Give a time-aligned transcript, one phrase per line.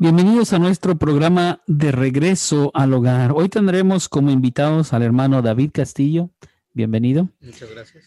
[0.00, 3.32] Bienvenidos a nuestro programa de regreso al hogar.
[3.32, 6.30] Hoy tendremos como invitados al hermano David Castillo.
[6.72, 7.28] Bienvenido.
[7.42, 8.04] Muchas gracias.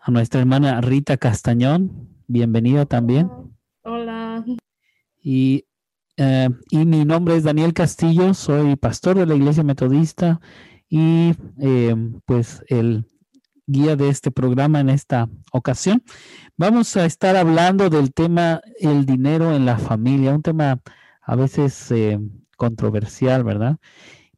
[0.00, 2.08] A nuestra hermana Rita Castañón.
[2.26, 3.30] Bienvenida también.
[3.82, 4.44] Hola.
[5.22, 5.66] Y,
[6.16, 8.34] eh, y mi nombre es Daniel Castillo.
[8.34, 10.40] Soy pastor de la Iglesia Metodista
[10.88, 13.06] y eh, pues el
[13.68, 16.02] guía de este programa en esta ocasión.
[16.56, 20.80] Vamos a estar hablando del tema el dinero en la familia, un tema
[21.26, 22.18] a veces eh,
[22.56, 23.76] controversial, ¿verdad?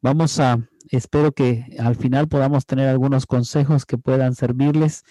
[0.01, 5.03] Vamos a, espero que al final podamos tener algunos consejos que puedan servirles.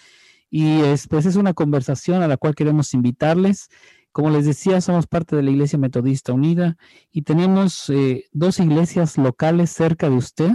[0.51, 3.69] Y es, pues es una conversación a la cual queremos invitarles.
[4.11, 6.75] Como les decía, somos parte de la Iglesia Metodista Unida
[7.11, 10.51] y tenemos eh, dos iglesias locales cerca de usted.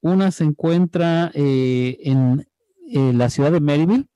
[0.00, 2.46] Una se encuentra eh, en
[3.18, 4.06] la ciudad de Maryville,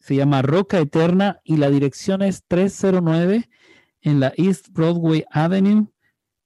[0.00, 3.48] se llama Roca Eterna y la dirección es 309
[4.04, 5.88] en la East Broadway Avenue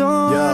[0.00, 0.37] oh todo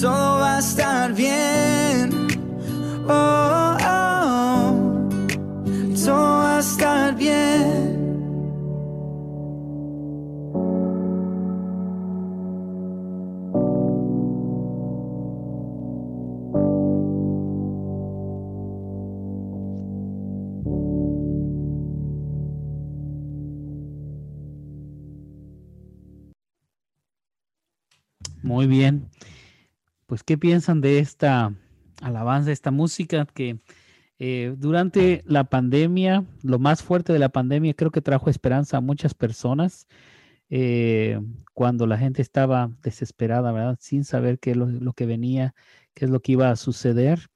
[0.00, 2.10] todo va a estar bien.
[3.08, 5.08] Oh, oh, oh,
[6.04, 7.96] todo va a estar bien.
[28.42, 29.10] Muy bien.
[30.06, 31.52] Pues, ¿qué piensan de esta
[32.00, 33.58] alabanza, esta música que
[34.18, 38.80] eh, durante la pandemia, lo más fuerte de la pandemia, creo que trajo esperanza a
[38.80, 39.88] muchas personas
[40.48, 41.20] eh,
[41.54, 43.78] cuando la gente estaba desesperada, ¿verdad?
[43.80, 45.54] Sin saber qué es lo, que venía,
[45.94, 47.28] qué es lo que iba a suceder.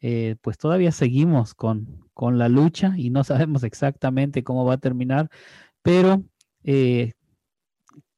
[0.00, 4.78] Eh, pues todavía seguimos con, con, la lucha y no sabemos exactamente cómo va a
[4.78, 5.30] terminar,
[5.82, 6.24] pero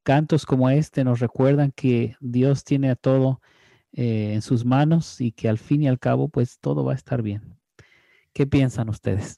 [0.02, 3.40] cantos como este nos recuerdan que Dios tiene a todo
[3.96, 7.22] en sus manos y que al fin y al cabo, pues todo va a estar
[7.22, 7.42] bien.
[8.32, 9.36] ¿Qué piensan ustedes?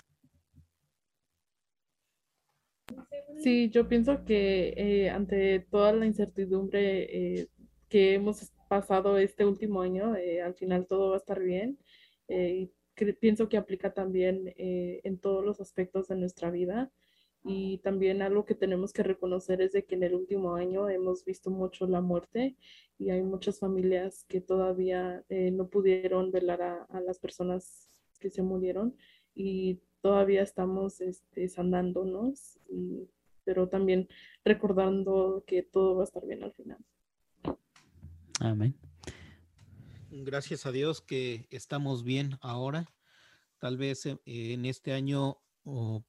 [3.39, 7.49] Sí, yo pienso que eh, ante toda la incertidumbre eh,
[7.89, 11.79] que hemos pasado este último año, eh, al final todo va a estar bien.
[12.29, 12.73] y
[13.21, 16.91] pienso que aplica también en todos los aspectos de nuestra vida.
[17.47, 21.25] Y también algo que tenemos que reconocer es de que en el último año hemos
[21.25, 22.57] visto mucho la muerte
[22.99, 28.97] y hay muchas familias que todavía no pudieron velar a las personas que se murieron
[29.35, 32.59] y todavía estamos este, sanándonos,
[33.45, 34.09] pero también
[34.45, 36.79] recordando que todo va a estar bien al final.
[38.41, 38.75] Amén.
[40.11, 42.87] Gracias a Dios que estamos bien ahora.
[43.59, 45.39] Tal vez eh, en este año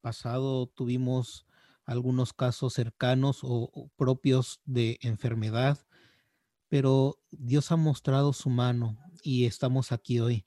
[0.00, 1.46] pasado tuvimos
[1.84, 5.78] algunos casos cercanos o propios de enfermedad,
[6.68, 10.44] pero Dios ha mostrado su mano y estamos aquí hoy.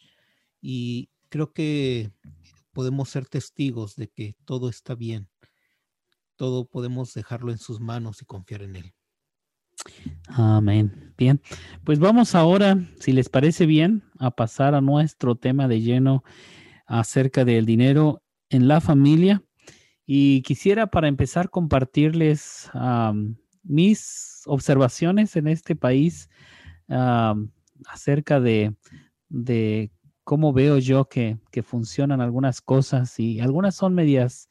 [0.62, 2.12] Y creo que
[2.74, 5.30] podemos ser testigos de que todo está bien.
[6.36, 8.94] Todo podemos dejarlo en sus manos y confiar en Él.
[10.28, 11.14] Amén.
[11.18, 11.42] Bien,
[11.84, 16.24] pues vamos ahora, si les parece bien, a pasar a nuestro tema de lleno
[16.86, 18.22] acerca del dinero
[18.52, 19.44] en la familia.
[20.06, 22.70] Y quisiera para empezar compartirles
[23.64, 26.30] mis observaciones en este país
[27.88, 28.76] acerca de,
[30.24, 34.50] cómo veo yo que, funcionan algunas cosas y algunas son medias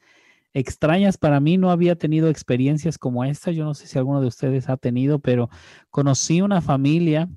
[0.53, 1.57] extrañas para mí.
[1.57, 3.51] No había tenido experiencias como esta.
[3.51, 5.49] Yo no sé si alguno de ustedes ha tenido, pero
[5.91, 7.29] conocí una familia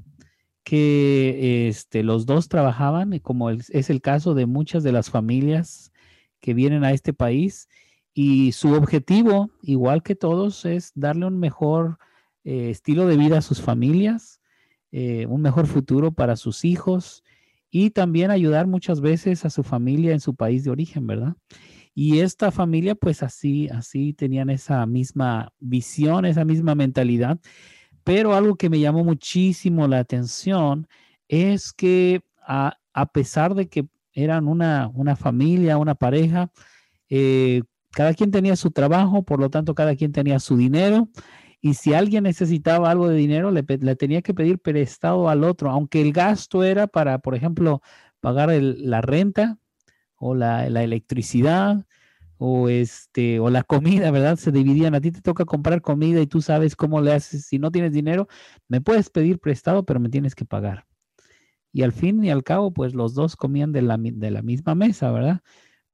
[0.64, 5.92] que este, los dos trabajaban, como es el caso de muchas de las familias
[6.44, 7.70] que vienen a este país.
[8.12, 11.98] Y su objetivo, igual que todos, es darle un mejor
[12.44, 14.42] eh, estilo de vida a sus familias,
[14.92, 17.24] eh, un mejor futuro para sus hijos
[17.70, 21.34] y también ayudar muchas veces a su familia en su país de origen, ¿verdad?
[21.94, 27.40] Y esta familia, pues así, así tenían esa misma visión, esa misma mentalidad.
[28.04, 30.88] Pero algo que me llamó muchísimo la atención
[31.26, 32.76] es que a,
[33.14, 36.50] pesar de que eran una, una familia, una pareja,
[37.10, 41.08] eh, cada quien tenía su trabajo, por lo tanto, cada quien tenía su dinero
[41.64, 46.02] y si alguien necesitaba algo de dinero, le, tenía que pedir prestado al otro, aunque
[46.02, 47.80] el gasto era para, por ejemplo,
[48.20, 49.56] pagar la renta
[50.16, 51.86] o la, electricidad
[52.36, 54.36] o este o la comida, ¿verdad?
[54.36, 54.94] Se dividían.
[54.94, 57.46] A ti te toca comprar comida y tú sabes cómo le haces.
[57.46, 58.28] Si no tienes dinero,
[58.68, 60.84] me puedes pedir prestado, pero me tienes que pagar.
[61.74, 64.76] Y al fin y al cabo, pues los dos comían de la, de la misma
[64.76, 65.40] mesa, ¿verdad?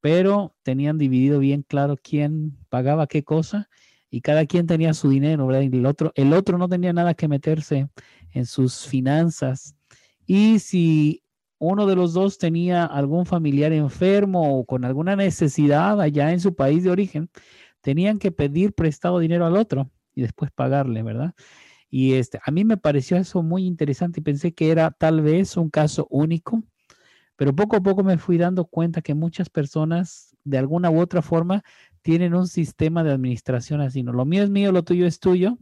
[0.03, 3.71] Pero tenían dividido bien claro quién pagaba qué cosa
[4.11, 5.63] y cada quien tenía su dinero, ¿verdad?
[5.63, 7.89] Y el otro, el otro no tenía nada que meterse
[8.33, 9.75] en sus finanzas.
[10.27, 11.23] Y si
[11.59, 16.55] uno de los dos tenía algún familiar enfermo o con alguna necesidad allá en su
[16.55, 17.31] país de origen,
[17.81, 21.33] tenían que pedir prestado dinero al otro y después pagarle, ¿verdad?
[21.91, 25.57] Y este, a mí me pareció eso muy interesante y pensé que era tal vez
[25.57, 26.63] un caso único,
[27.37, 31.23] pero poco a poco me fui dando cuenta que muchas personas de alguna u otra
[31.23, 31.65] forma
[32.03, 34.13] tienen un sistema de administración así, ¿no?
[34.13, 35.59] Lo mío es mío, lo tuyo es tuyo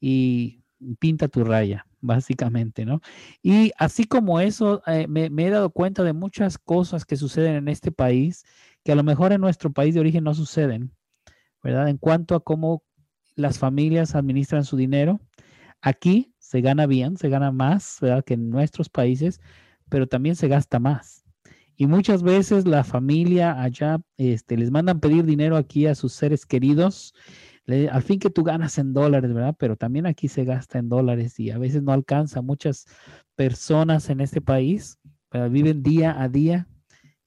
[0.00, 0.62] y
[0.98, 3.00] pinta tu raya, básicamente, ¿no?
[3.42, 7.68] Y así como eso, eh, me, he dado cuenta de muchas cosas que suceden en
[7.68, 8.44] este país
[8.84, 10.92] que a lo mejor en nuestro país de origen no suceden,
[11.62, 11.88] ¿verdad?
[11.88, 12.82] En cuanto a cómo
[13.36, 15.20] las familias administran su dinero,
[15.82, 18.24] aquí se gana bien, se gana más, ¿verdad?
[18.24, 19.40] Que en nuestros países,
[19.88, 21.24] pero también se gasta más.
[21.76, 26.46] Y muchas veces la familia allá este, les mandan pedir dinero aquí a sus seres
[26.46, 27.14] queridos,
[27.66, 29.56] al fin que tú ganas en dólares, ¿verdad?
[29.58, 32.42] Pero también aquí se gasta en dólares y a veces no alcanza.
[32.42, 32.86] Muchas
[33.34, 34.98] personas en este país
[35.50, 36.68] viven día a día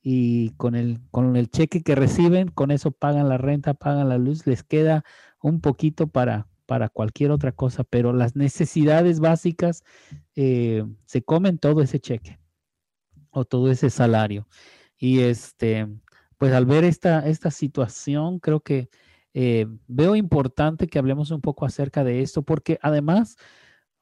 [0.02, 4.18] y con el, con el cheque que reciben, con eso pagan la renta, pagan la
[4.18, 5.04] luz, les queda
[5.42, 9.84] un poquito para, para cualquier otra cosa, pero las necesidades básicas
[10.36, 12.40] eh, se comen todo ese cheque
[13.32, 14.48] o todo ese salario.
[14.98, 15.88] Y este,
[16.38, 18.90] pues al ver esta, esta situación, creo que
[19.34, 23.36] eh, veo importante que hablemos un poco acerca de esto, porque además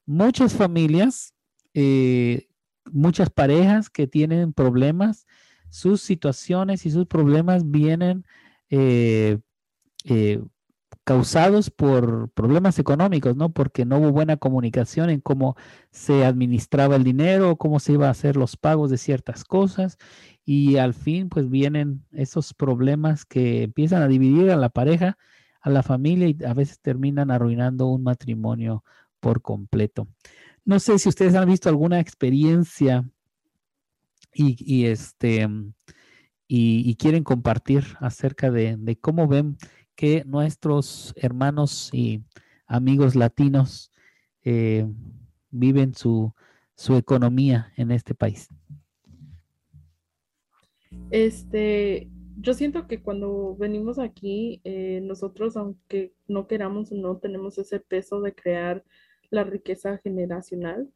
[0.05, 1.33] muchas familias,
[1.73, 2.47] eh,
[2.91, 5.25] muchas parejas que tienen problemas,
[5.69, 8.25] sus situaciones y sus problemas vienen
[8.69, 9.39] eh,
[11.03, 13.51] causados por problemas económicos, ¿no?
[13.51, 15.55] Porque no hubo buena comunicación en cómo
[15.91, 19.97] se administraba el dinero, cómo se iba a hacer los pagos de ciertas cosas
[20.45, 25.17] y al fin pues vienen esos problemas que empiezan a dividir a la pareja,
[25.61, 28.83] a la familia y a veces terminan arruinando un matrimonio
[29.19, 30.07] por completo.
[30.65, 33.05] No sé si ustedes han visto alguna experiencia
[34.33, 35.47] y, este
[36.47, 39.57] y, quieren compartir acerca de, cómo ven
[39.95, 42.23] que nuestros hermanos y
[42.65, 43.91] amigos latinos
[44.43, 44.85] eh,
[45.49, 46.33] viven su,
[46.75, 48.49] su economía en este país.
[51.11, 57.57] Este, yo siento que cuando venimos aquí, eh, nosotros, aunque no queramos o no, tenemos
[57.57, 58.83] ese peso de crear
[59.29, 60.89] la riqueza generacional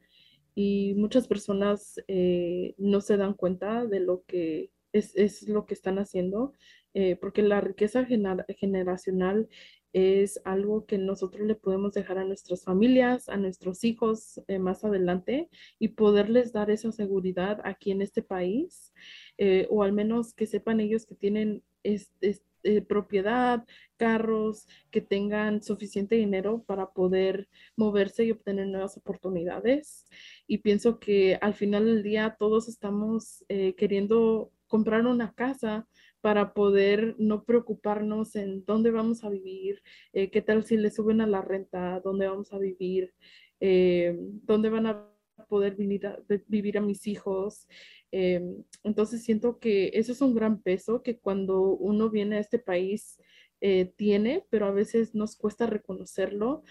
[0.55, 5.99] y muchas personas eh, no se dan cuenta de lo que es, lo que están
[5.99, 6.53] haciendo,
[6.99, 9.47] eh, porque la riqueza generacional
[9.93, 15.47] es algo que nosotros le podemos dejar a nuestras familias, a nuestros hijos más adelante
[15.77, 18.93] y poderles dar esa seguridad aquí en este país.
[19.37, 23.63] Eh, o al menos que sepan ellos que tienen eh, propiedad,
[23.97, 30.07] carros, que tengan suficiente dinero para poder moverse y obtener nuevas oportunidades.
[30.47, 35.87] Y pienso que al final del día todos estamos eh, queriendo comprar una casa
[36.21, 39.81] para poder no preocuparnos en dónde vamos a vivir,
[40.13, 43.13] qué tal si le suben a la renta, dónde vamos a vivir,
[43.59, 45.75] dónde van a poder
[46.47, 47.67] vivir a mis hijos.
[48.11, 52.59] Em, entonces siento que eso es un gran peso que cuando uno viene a este
[52.59, 53.19] país
[53.61, 56.63] eh, tiene, pero a veces nos cuesta reconocerlo.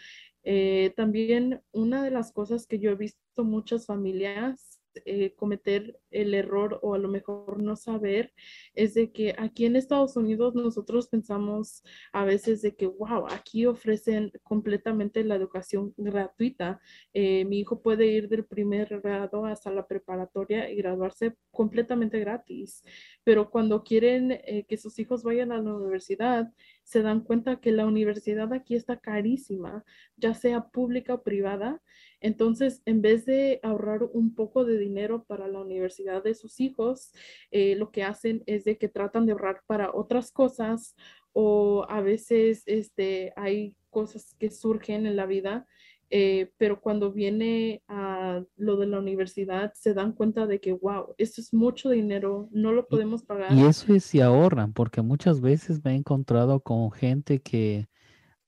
[0.45, 6.35] Eh, también una de las cosas que yo he visto muchas familias eh, cometer el
[6.35, 8.33] error o a lo mejor no saber
[8.75, 13.67] es de que aquí en Estados Unidos nosotros pensamos a veces de que, wow, aquí
[13.67, 16.81] ofrecen completamente la educación gratuita.
[17.13, 22.83] Eh, mi hijo puede ir del primer grado hasta la preparatoria y graduarse completamente gratis,
[23.25, 26.53] pero cuando quieren eh, que sus hijos vayan a la universidad,
[26.87, 29.85] se dan cuenta que la universidad aquí está carísima,
[30.17, 31.83] ya sea pública o privada.
[32.21, 37.13] Entonces, en vez de ahorrar un poco de dinero para la universidad de sus hijos,
[37.51, 40.95] eh, lo que hacen es de que tratan de ahorrar para otras cosas
[41.33, 45.67] o a veces este, hay cosas que surgen en la vida,
[46.11, 51.15] eh, pero cuando viene a lo de la universidad se dan cuenta de que, wow,
[51.19, 53.53] esto es mucho dinero, no lo podemos pagar.
[53.53, 57.89] Y eso es si ahorran, porque muchas veces me he encontrado con gente que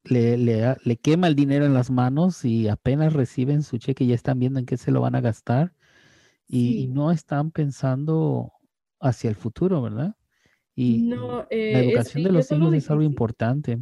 [0.04, 4.38] le, le, quema el dinero en las manos y apenas reciben su cheque ya están
[4.38, 5.72] viendo en qué se lo van a gastar
[6.46, 8.52] y, no están pensando
[9.00, 10.16] hacia el futuro, ¿verdad?
[10.74, 13.78] Y la eh, educación de los hijos es algo importante.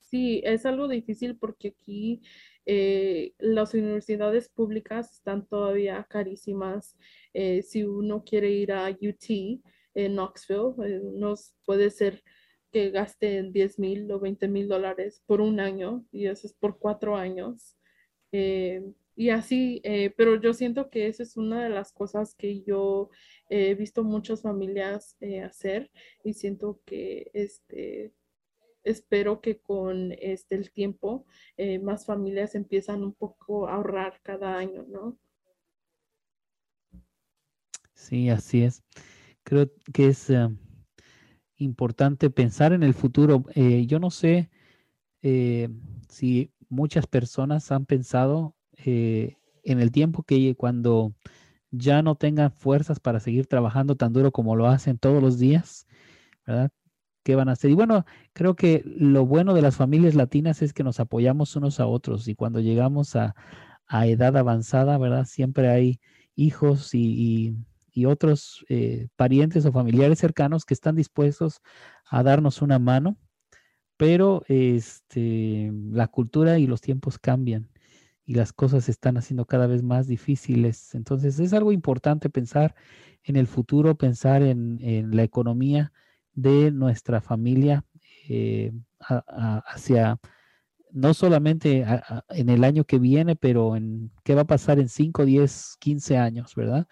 [0.00, 2.22] Sí, es algo difícil porque aquí
[2.66, 6.96] eh, las universidades públicas están todavía carísimas.
[7.32, 9.60] Eh, si uno quiere ir a UT
[9.94, 10.74] en Knoxville,
[11.14, 12.22] nos puede ser
[12.72, 16.78] que gasten 10 mil o 20 mil dólares por un año y eso es por
[16.78, 17.76] cuatro años.
[18.32, 18.82] Eh,
[19.16, 23.10] y así, eh, pero yo siento que esa es una de las cosas que yo
[23.48, 25.90] he visto muchas familias eh, hacer
[26.24, 28.12] y siento que este,
[28.84, 31.26] espero que con este, el tiempo
[31.82, 35.18] más familias empiezan un poco a ahorrar cada año, ¿no?
[37.94, 38.82] Sí, así es.
[39.44, 40.30] Creo que es
[41.56, 43.44] importante pensar en el futuro.
[43.54, 44.50] Eh, yo no sé
[45.22, 45.68] eh,
[46.08, 51.14] si muchas personas han pensado eh, en el tiempo que cuando
[51.70, 55.86] ya no tengan fuerzas para seguir trabajando tan duro como lo hacen todos los días,
[56.46, 56.70] ¿verdad?
[57.24, 57.70] ¿Qué van a hacer?
[57.70, 61.80] Y bueno, creo que lo bueno de las familias latinas es que nos apoyamos unos
[61.80, 63.34] a otros y cuando llegamos a,
[64.06, 65.24] edad avanzada, ¿verdad?
[65.26, 66.00] Siempre hay
[66.36, 67.56] hijos y
[67.94, 71.62] y otros eh, parientes o familiares cercanos que están dispuestos
[72.04, 73.16] a darnos una mano,
[73.96, 77.70] pero este, la cultura y los tiempos cambian
[78.26, 80.94] y las cosas se están haciendo cada vez más difíciles.
[80.94, 82.74] Entonces es algo importante pensar
[83.22, 85.92] en el futuro, pensar en, la economía
[86.34, 87.84] de nuestra familia
[88.28, 90.18] eh, hacia
[90.94, 91.84] no solamente
[92.28, 96.18] en el año que viene, pero en qué va a pasar en 5, 10, 15
[96.18, 96.86] años, ¿verdad?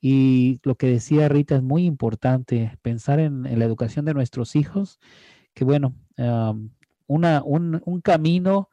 [0.00, 4.98] Y lo que decía Rita es muy importante, pensar en, la educación de nuestros hijos,
[5.54, 5.94] que bueno,
[7.06, 8.70] una, un, camino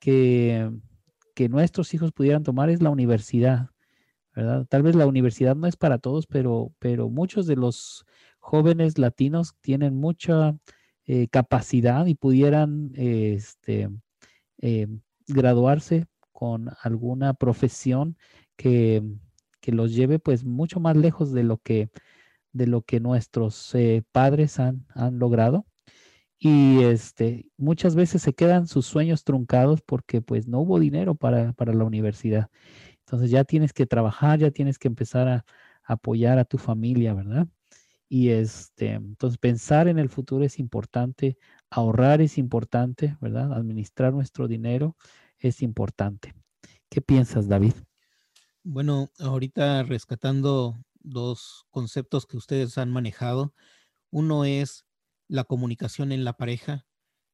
[0.00, 0.68] que,
[1.36, 3.70] que nuestros hijos pudieran tomar es la universidad,
[4.34, 4.66] ¿verdad?
[4.68, 8.04] Tal vez la universidad no es para todos, pero, pero muchos de los
[8.48, 10.56] jóvenes latinos tienen mucha
[11.06, 13.90] eh, capacidad y pudieran este,
[14.62, 14.88] eh,
[15.26, 18.16] graduarse con alguna profesión
[18.56, 19.02] que,
[19.66, 21.90] los lleve pues mucho más lejos de lo que,
[22.52, 25.66] de lo que nuestros eh, padres han, han logrado
[26.38, 31.52] y este, muchas veces se quedan sus sueños truncados porque pues no hubo dinero para,
[31.58, 32.48] la universidad.
[33.00, 35.44] Entonces ya tienes que trabajar, ya tienes que empezar a,
[35.84, 37.48] apoyar a tu familia, ¿verdad?
[38.08, 41.36] Y este, entonces pensar en el futuro es importante,
[41.70, 43.52] ahorrar es importante, ¿verdad?
[43.52, 44.96] Administrar nuestro dinero
[45.38, 46.34] es importante.
[46.88, 47.74] ¿Qué piensas, David?
[48.64, 53.54] Bueno, ahorita rescatando dos conceptos que ustedes han manejado.
[54.10, 54.86] Uno es
[55.28, 56.86] la comunicación en la pareja,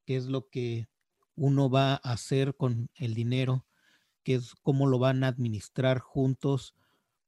[0.05, 0.87] qué es lo que
[1.35, 3.65] uno va a hacer con el dinero,
[4.23, 6.75] qué es cómo lo van a administrar juntos,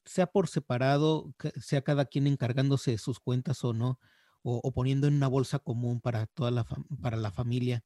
[0.08, 4.00] sea por separado, sea cada quien encargándose de sus cuentas o no,
[4.42, 6.66] o, poniendo en una bolsa común para toda la,
[7.02, 7.84] para la familia.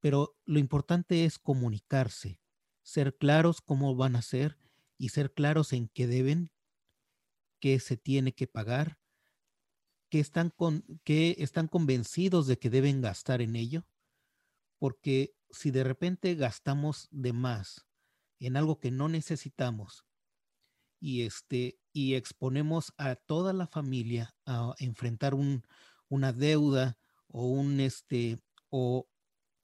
[0.00, 2.40] Pero lo importante es comunicarse,
[2.82, 4.58] ser claros cómo van a ser
[4.96, 6.50] y ser claros en qué deben,
[7.60, 8.98] qué se tiene que pagar
[10.08, 13.86] que están, con, que están convencidos de que deben gastar en ello,
[14.78, 17.86] porque si de repente gastamos de más
[18.38, 20.07] en algo que no necesitamos
[21.00, 25.62] y, este, y exponemos a toda la familia a enfrentar un,
[26.08, 28.38] una deuda o un este
[28.70, 29.08] o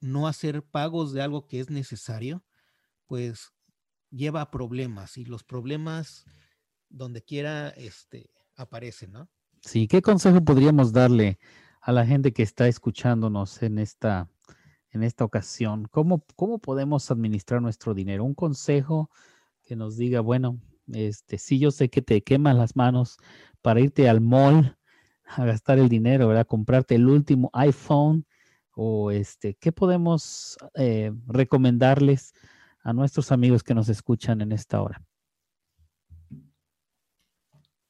[0.00, 2.44] no hacer pagos de algo que es necesario,
[3.06, 3.52] pues
[4.10, 6.24] lleva a problemas y los problemas
[6.88, 9.28] donde quiera este aparecen, ¿no?
[9.62, 11.38] Sí, ¿qué consejo podríamos darle
[11.80, 14.30] a la gente que está escuchándonos en esta,
[14.90, 15.86] en esta ocasión?
[15.90, 18.24] ¿Cómo, ¿Cómo podemos administrar nuestro dinero?
[18.24, 19.10] Un consejo
[19.62, 20.60] que nos diga, bueno,
[20.92, 23.18] este, sí, yo sé que te queman las manos
[23.62, 24.76] para irte al mall
[25.24, 26.46] a gastar el dinero, ¿verdad?
[26.46, 28.26] Comprarte el último iPhone
[28.72, 32.34] o este, ¿qué podemos eh, recomendarles
[32.82, 35.02] a nuestros amigos que nos escuchan en esta hora?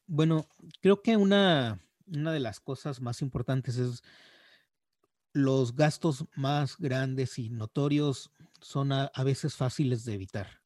[0.07, 0.46] Bueno,
[0.80, 4.02] creo que una, de las cosas más importantes es
[5.33, 8.30] los gastos más grandes y notorios
[8.61, 10.61] son a, veces fáciles de evitar,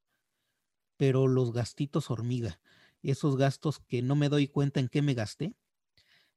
[0.98, 2.60] pero los gastitos hormiga,
[3.02, 5.54] esos gastos que no me doy cuenta en qué me gasté,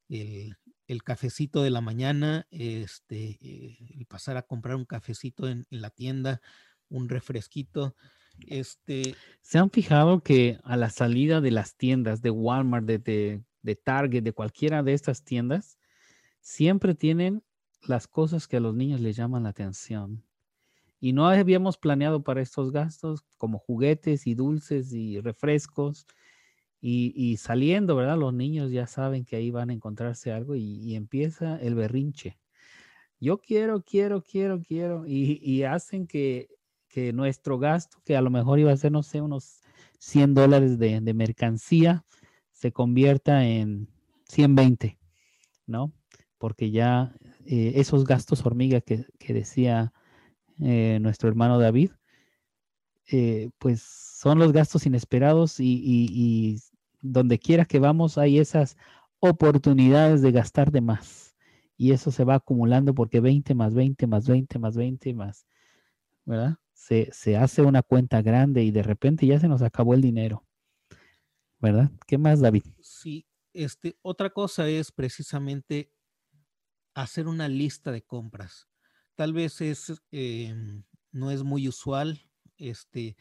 [0.07, 5.89] el, cafecito de la mañana, este, eh, el pasar a comprar un cafecito en la
[5.89, 6.41] tienda,
[6.89, 7.95] un refresquito,
[8.47, 13.75] este, ¿Se han fijado que a la salida de las tiendas de Walmart, de, de,
[13.75, 15.77] Target, de cualquiera de estas tiendas,
[16.39, 17.43] siempre tienen
[17.83, 20.23] las cosas que a los niños les llaman la atención?
[21.01, 26.07] Y no habíamos planeado para estos gastos como juguetes y dulces y refrescos.
[26.83, 28.17] Y, saliendo, ¿verdad?
[28.17, 32.39] Los niños ya saben que ahí van a encontrarse algo y, empieza el berrinche.
[33.19, 35.05] Yo quiero, quiero, quiero, quiero.
[35.05, 36.49] y hacen que
[36.91, 39.61] que nuestro gasto, que a lo mejor iba a ser, no sé, unos
[39.99, 42.05] 100 dólares de, mercancía,
[42.51, 43.87] se convierta en
[44.27, 44.99] 120,
[45.65, 45.93] ¿no?
[46.37, 49.93] Porque ya eh, esos gastos hormiga que, decía
[50.61, 51.91] eh, nuestro hermano David,
[53.11, 56.59] eh, pues son los gastos inesperados y,
[57.01, 58.77] donde quiera que vamos hay esas
[59.19, 61.35] oportunidades de gastar de más.
[61.77, 65.47] Y eso se va acumulando porque 20 más 20 más 20 más 20 más,
[66.25, 66.57] ¿verdad?
[67.11, 70.45] se, hace una cuenta grande y de repente ya se nos acabó el dinero.
[71.59, 71.91] ¿Verdad?
[72.07, 72.63] ¿Qué más, David?
[72.81, 75.93] Sí, este, otra cosa es precisamente
[76.95, 78.67] hacer una lista de compras.
[79.21, 83.15] Tal vez es, em, no es muy usual este,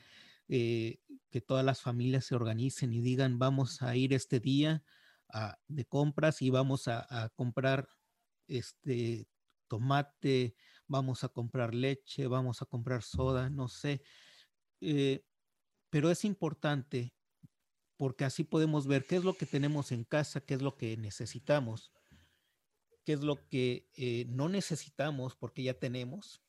[0.49, 4.83] eh, que todas las familias se organicen y digan, vamos a ir este día
[5.69, 7.87] de compras y vamos a, a comprar
[8.49, 9.29] este
[9.69, 14.01] tomate, vamos a comprar leche, vamos a comprar soda, no sé.
[14.81, 15.23] Eh,
[15.91, 17.13] pero es importante
[17.99, 20.97] porque así podemos ver qué es lo que tenemos en casa, qué es lo que
[20.97, 21.93] necesitamos,
[23.11, 26.41] qué es lo que eh, no necesitamos porque ya tenemos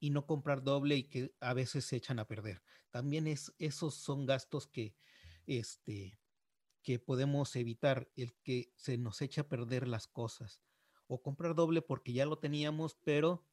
[0.00, 2.62] y no comprar doble y que a veces se echan a perder.
[2.90, 4.94] También es, esos son gastos que,
[5.46, 6.18] este,
[6.82, 10.62] que podemos evitar, el que se nos echa a perder las cosas
[11.08, 13.44] o comprar doble porque ya lo teníamos, pero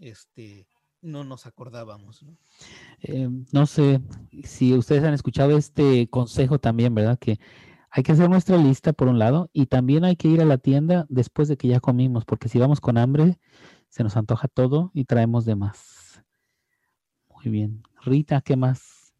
[0.00, 0.66] este,
[1.00, 2.24] no nos acordábamos.
[2.24, 2.36] ¿no?
[3.02, 4.00] Eh, no sé
[4.42, 7.16] si ustedes han escuchado este consejo también, ¿verdad?
[7.16, 7.38] Que
[7.90, 10.58] hay que hacer nuestra lista por un lado y también hay que ir a la
[10.58, 13.38] tienda después de que ya comimos, porque si vamos con hambre,
[13.88, 16.22] se nos antoja todo y traemos de más.
[17.28, 17.82] Muy bien.
[18.04, 19.12] Rita, ¿qué más?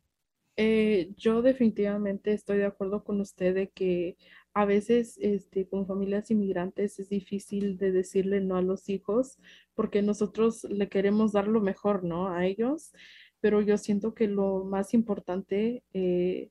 [0.57, 4.17] Eh, yo definitivamente estoy de acuerdo con usted de que
[4.53, 9.39] a veces este, con familias inmigrantes es difícil de decirle no a los hijos
[9.75, 12.29] porque nosotros le queremos dar lo mejor, ¿no?
[12.29, 12.93] A ellos,
[13.41, 16.51] pero yo siento que lo más importante eh,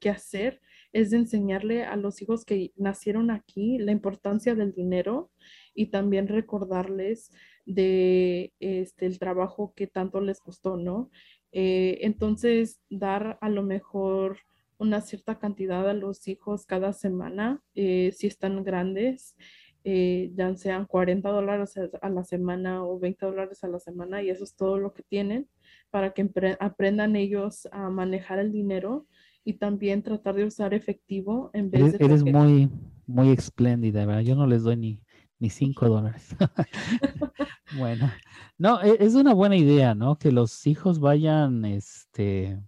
[0.00, 0.60] que hacer
[0.96, 5.30] es de enseñarle a los hijos que nacieron aquí la importancia del dinero
[5.74, 7.30] y también recordarles
[7.66, 11.10] de este, el trabajo que tanto les costó, ¿no?
[11.52, 14.38] Eh, entonces, dar a lo mejor
[14.78, 19.36] una cierta cantidad a los hijos cada semana, eh, si están grandes,
[19.84, 24.30] eh, ya sean 40 dólares a la semana o 20 dólares a la semana, y
[24.30, 25.46] eso es todo lo que tienen
[25.90, 29.06] para que aprendan ellos a manejar el dinero
[29.46, 32.04] y también tratar de usar efectivo en vez de...
[32.04, 32.68] Eres muy,
[33.06, 34.22] muy espléndida, ¿verdad?
[34.22, 35.00] Yo no les doy ni,
[35.38, 36.34] ni 5 dólares.
[37.78, 38.10] bueno,
[38.58, 40.18] no, e, es una buena idea, ¿no?
[40.18, 42.60] Que los hijos vayan, este,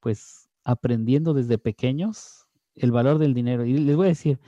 [0.00, 3.66] pues, aprendiendo desde pequeños el valor del dinero.
[3.66, 4.40] Y les voy a decir,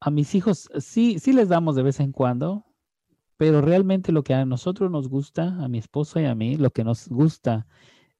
[0.00, 2.64] a mis hijos sí, sí les damos de vez en cuando,
[3.36, 6.70] pero realmente lo que a nosotros nos gusta, a mi esposa y a mí, lo
[6.70, 7.66] que nos gusta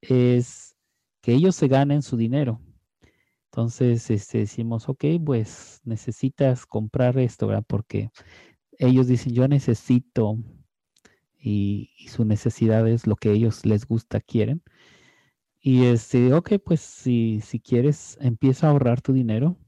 [0.02, 0.74] es
[1.28, 2.58] que ellos se ganen su dinero.
[3.52, 7.64] Entonces, este, decimos, ok, pues necesitas comprar esto, ¿verdad?
[7.66, 8.08] Porque
[8.78, 10.38] ellos dicen, yo necesito
[11.38, 14.62] y, su necesidad es lo que ellos les gusta, quieren.
[15.60, 19.58] Y este, ok, pues si, si quieres, empieza a ahorrar tu dinero.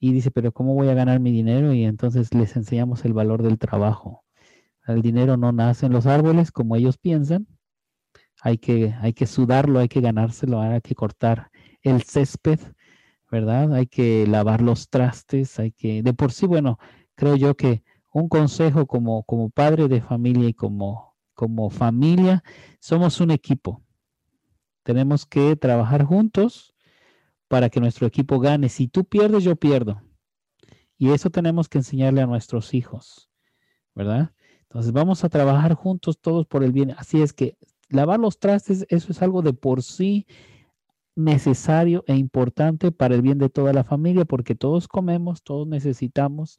[0.00, 1.74] Y dice, pero ¿cómo voy a ganar mi dinero?
[1.74, 4.24] Y entonces les enseñamos el valor del trabajo.
[4.86, 7.46] El dinero no nace en los árboles como ellos piensan,
[8.40, 11.50] hay que, hay que sudarlo, hay que ganárselo, hay que cortar
[11.82, 12.60] el césped,
[13.30, 13.74] ¿verdad?
[13.74, 16.78] Hay que lavar los trastes, hay que, de por sí, bueno,
[17.14, 22.42] creo yo que un consejo como, como padre de familia y como, como familia,
[22.80, 23.82] somos un equipo.
[24.82, 26.74] Tenemos que trabajar juntos
[27.48, 28.68] para que nuestro equipo gane.
[28.68, 30.00] Si tú pierdes, yo pierdo.
[30.96, 33.30] Y eso tenemos que enseñarle a nuestros hijos,
[33.94, 34.32] ¿verdad?
[34.62, 36.94] Entonces vamos a trabajar juntos todos por el bien.
[36.98, 37.56] Así es que
[37.88, 40.26] lavar los trastes, eso es algo de por sí
[41.18, 46.58] necesario e importante para el bien de toda la familia, porque todos comemos, todos necesitamos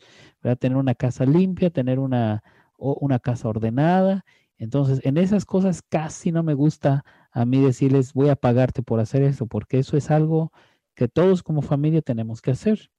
[0.59, 2.43] tener una casa limpia, tener una,
[2.77, 4.25] una casa ordenada.
[4.57, 8.99] Entonces, en esas cosas casi no me gusta a mí decirles, voy a pagarte por
[8.99, 10.51] hacer eso, porque eso es algo
[10.93, 12.91] que todos como familia tenemos que hacer.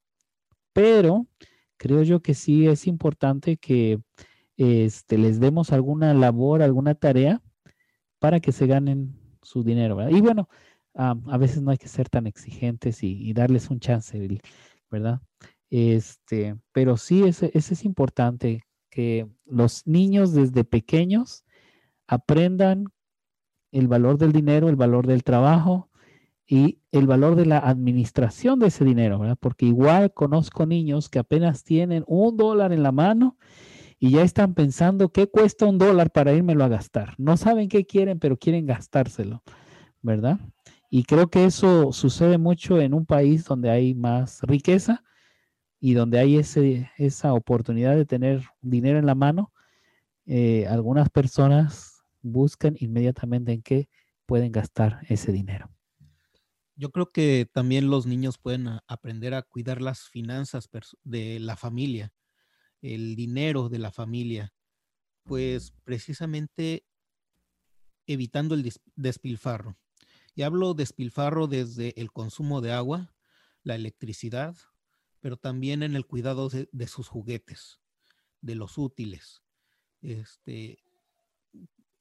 [0.73, 1.27] Pero
[1.77, 4.01] creo yo que sí es importante que
[4.57, 7.43] este, les demos alguna labor, alguna tarea
[8.21, 10.09] para que se ganen su dinero.
[10.09, 10.49] Y bueno,
[10.95, 14.41] a veces no hay que ser tan exigentes y, darles un chance,
[14.91, 15.21] ¿verdad?
[15.71, 21.45] Este, pero sí, ese, es importante que los niños desde pequeños
[22.07, 22.87] aprendan
[23.73, 25.89] el valor del dinero, el valor del trabajo
[26.47, 29.39] y el valor de la administración de ese dinero, ¿verdad?
[29.41, 33.39] Porque igual conozco niños que apenas tienen un dólar en la mano
[34.03, 37.15] y ya están pensando qué cuesta un dólar para írmelo a gastar.
[37.19, 39.43] No saben qué quieren, pero quieren gastárselo,
[40.01, 40.41] ¿verdad?
[40.89, 45.05] Y creo que eso sucede mucho en un país donde hay más riqueza
[45.79, 49.53] y donde hay ese, esa oportunidad de tener dinero en la mano.
[50.25, 53.91] Eh, algunas personas buscan inmediatamente en qué
[54.25, 55.71] pueden gastar ese dinero.
[56.75, 60.71] Yo creo que también los niños pueden aprender a cuidar las finanzas
[61.05, 62.11] de la familia
[62.83, 64.55] el dinero de la familia,
[65.25, 66.85] pues precisamente
[68.07, 69.79] evitando el despilfarro.
[70.35, 73.15] Y hablo despilfarro desde el consumo de agua,
[73.63, 74.57] la electricidad,
[75.21, 77.81] pero también en el cuidado de, sus juguetes,
[78.41, 79.43] de los útiles.
[80.01, 80.83] Este,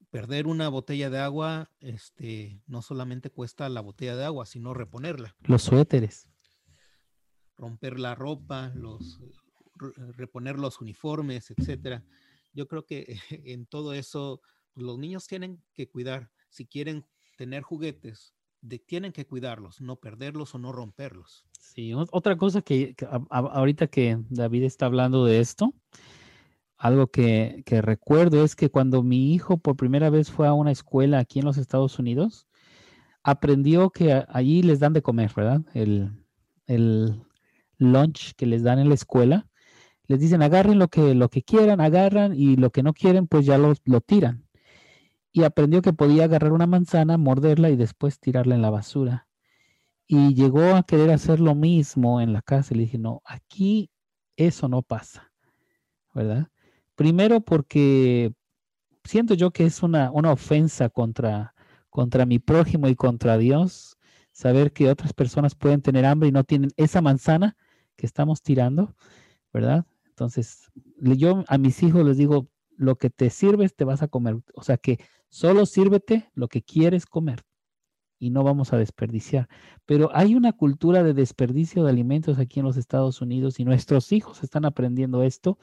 [0.10, 5.36] perder una botella de agua, este, no solamente cuesta la botella de agua, sino reponerla.
[5.42, 6.30] Los suéteres.
[7.58, 9.20] Romper la ropa, los,
[10.16, 12.04] reponer los uniformes, etcétera.
[12.54, 13.06] Yo creo que
[13.46, 14.42] en todo eso
[14.74, 17.06] pues, los niños tienen que cuidar, si quieren
[17.38, 18.34] tener juguetes,
[18.86, 21.46] tienen que cuidarlos, no perderlos o no romperlos.
[21.60, 22.96] Sí, otra cosa que,
[23.30, 25.74] ahorita que David está hablando de esto,
[26.78, 31.20] algo que, recuerdo es que cuando mi hijo por primera vez fue a una escuela
[31.20, 32.48] aquí en los Estados Unidos,
[33.24, 35.62] aprendió que allí les dan de comer, ¿verdad?
[35.74, 37.26] El
[37.78, 39.49] lunch que les dan en la escuela
[40.10, 43.46] les dicen agarren lo que, lo que quieran, agarran y lo que no quieren, pues
[43.46, 44.44] ya lo, lo tiran.
[45.32, 49.28] Y aprendió que podía agarrar una manzana, morderla y después tirarla en la basura.
[50.08, 52.74] Y llegó a querer hacer lo mismo en la casa.
[52.74, 53.92] Le dije, no, aquí
[54.36, 55.32] eso no pasa,
[56.16, 56.48] ¿verdad?
[56.96, 58.34] Primero porque
[59.04, 61.54] siento yo que es una, una ofensa contra,
[61.92, 63.96] contra mi prójimo y contra Dios,
[64.32, 67.56] saber que otras personas pueden tener hambre y no tienen esa manzana
[67.96, 68.96] que estamos tirando,
[69.54, 69.86] ¿verdad?
[70.20, 74.36] Entonces, yo a mis hijos les digo, lo que te sirves te vas a comer.
[74.54, 77.44] O sea que solo sírvete lo que quieres comer
[78.20, 79.48] y no vamos a desperdiciar.
[79.86, 84.12] Pero hay una cultura de desperdicio de alimentos aquí en los Estados Unidos y nuestros
[84.12, 85.58] hijos están aprendiendo esto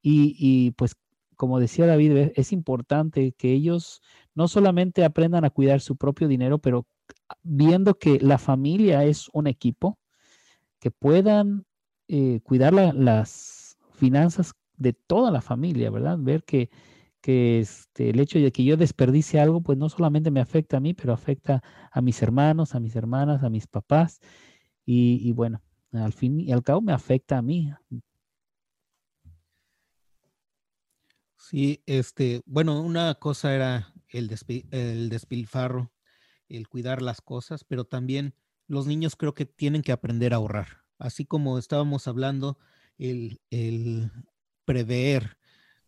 [0.00, 0.94] y, pues
[1.34, 4.02] como decía David, es importante que ellos
[4.36, 6.86] no solamente aprendan a cuidar su propio dinero, pero
[7.42, 9.98] viendo que la familia es un equipo,
[10.78, 11.66] que puedan
[12.06, 13.55] eh, cuidar las
[13.96, 16.18] finanzas de toda la familia, ¿verdad?
[16.20, 16.70] Ver que,
[17.20, 20.80] que este, el hecho de que yo desperdicie algo, pues no solamente me afecta a
[20.80, 24.20] mí, pero afecta a mis hermanos, a mis hermanas, a mis papás.
[24.84, 27.72] Y, bueno, al fin y al cabo me afecta a mí.
[31.36, 34.30] Sí, este, bueno, una cosa era el,
[34.70, 35.92] el despilfarro,
[36.48, 38.34] el cuidar las cosas, pero también
[38.68, 40.84] los niños creo que tienen que aprender a ahorrar.
[40.98, 42.58] Así como estábamos hablando,
[42.98, 44.10] el,
[44.64, 45.36] prever,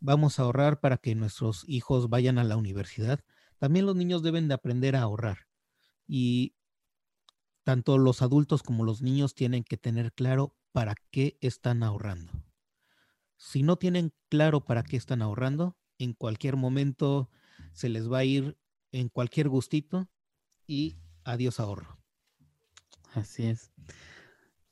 [0.00, 3.24] vamos a ahorrar para que nuestros hijos vayan a la universidad,
[3.58, 5.48] también los niños deben de aprender a ahorrar.
[6.06, 6.54] Y
[7.64, 12.32] tanto los adultos como los niños tienen que tener claro para qué están ahorrando.
[13.36, 17.30] Si no tienen claro para qué están ahorrando, en cualquier momento
[17.72, 18.56] se les va a ir
[18.92, 20.08] en cualquier gustito
[20.66, 21.98] y adiós ahorro.
[23.14, 23.72] Así es.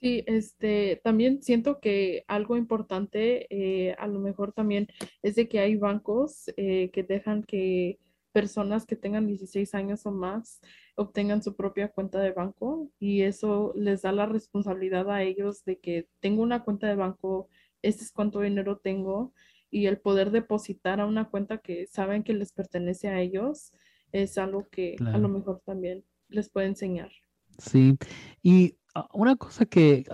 [0.07, 4.87] Sí, este, también siento que algo importante, eh, a lo mejor también
[5.23, 7.99] es de que hay bancos eh, que dejan que
[8.31, 10.61] personas que tengan 16 años o más
[10.95, 15.81] obtengan su propia cuenta de banco y eso les da la responsabilidad a ellos de
[15.81, 17.49] que tengo una cuenta de banco,
[17.83, 19.33] este es cuánto dinero tengo
[19.73, 23.73] y el poder depositar a una cuenta que saben que les pertenece a ellos
[24.12, 27.11] es algo que a lo mejor también les puede enseñar.
[27.59, 27.97] Sí,
[28.40, 28.77] y
[29.12, 30.04] una cosa que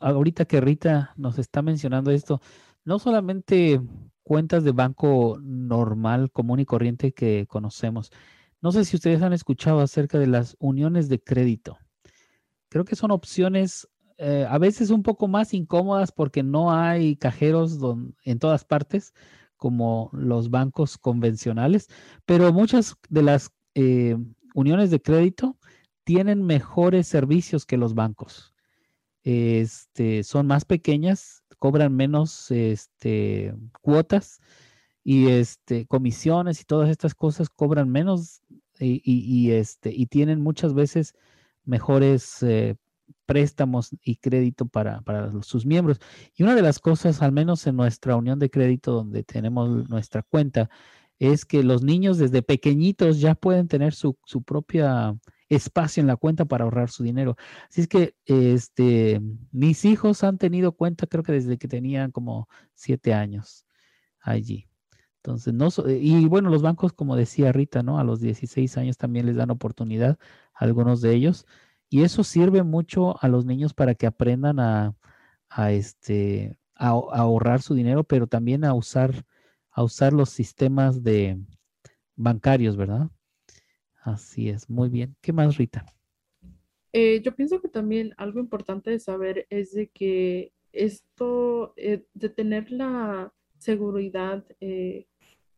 [0.00, 2.40] ahorita que Rita nos está mencionando esto,
[2.84, 3.80] no solamente
[4.22, 8.10] cuentas de banco normal, común y corriente que conocemos.
[8.60, 11.78] No sé si ustedes han escuchado acerca de las uniones de crédito.
[12.68, 17.78] Creo que son opciones eh, a veces un poco más incómodas porque no hay cajeros
[18.24, 19.14] en todas partes
[19.56, 21.88] como los bancos convencionales,
[22.24, 24.16] pero muchas de las eh,
[24.54, 25.56] uniones de crédito
[26.04, 28.54] tienen mejores servicios que los bancos.
[29.24, 34.40] Este, son más pequeñas, cobran menos este, cuotas
[35.04, 38.42] y este, comisiones y todas estas cosas cobran menos
[38.80, 41.14] y, este, y tienen muchas veces
[41.64, 42.74] mejores eh,
[43.26, 46.00] préstamos y crédito para, para, sus miembros.
[46.34, 50.22] Y una de las cosas, al menos en nuestra unión de crédito donde tenemos nuestra
[50.22, 50.68] cuenta,
[51.20, 55.16] es que los niños desde pequeñitos ya pueden tener su, su propia
[55.56, 57.36] espacio en la cuenta para ahorrar su dinero.
[57.68, 62.48] Así es que este, mis hijos han tenido cuenta, creo que desde que tenían como
[62.74, 63.66] siete años
[64.20, 64.68] allí.
[65.16, 67.98] Entonces, no, y bueno, los bancos, como decía Rita, ¿no?
[67.98, 70.18] A los 16 años también les dan oportunidad
[70.54, 71.46] a algunos de ellos.
[71.88, 74.94] Y eso sirve mucho a los niños para que aprendan a,
[75.70, 79.24] este, a, ahorrar su dinero, pero también a usar,
[79.70, 81.38] a usar los sistemas de
[82.16, 83.10] bancarios, ¿verdad?
[84.02, 85.14] Así es, muy bien.
[85.20, 85.86] ¿Qué más, Rita?
[86.92, 92.28] Eh, yo pienso que también algo importante de saber es de que esto, eh, de
[92.28, 95.06] tener la seguridad eh,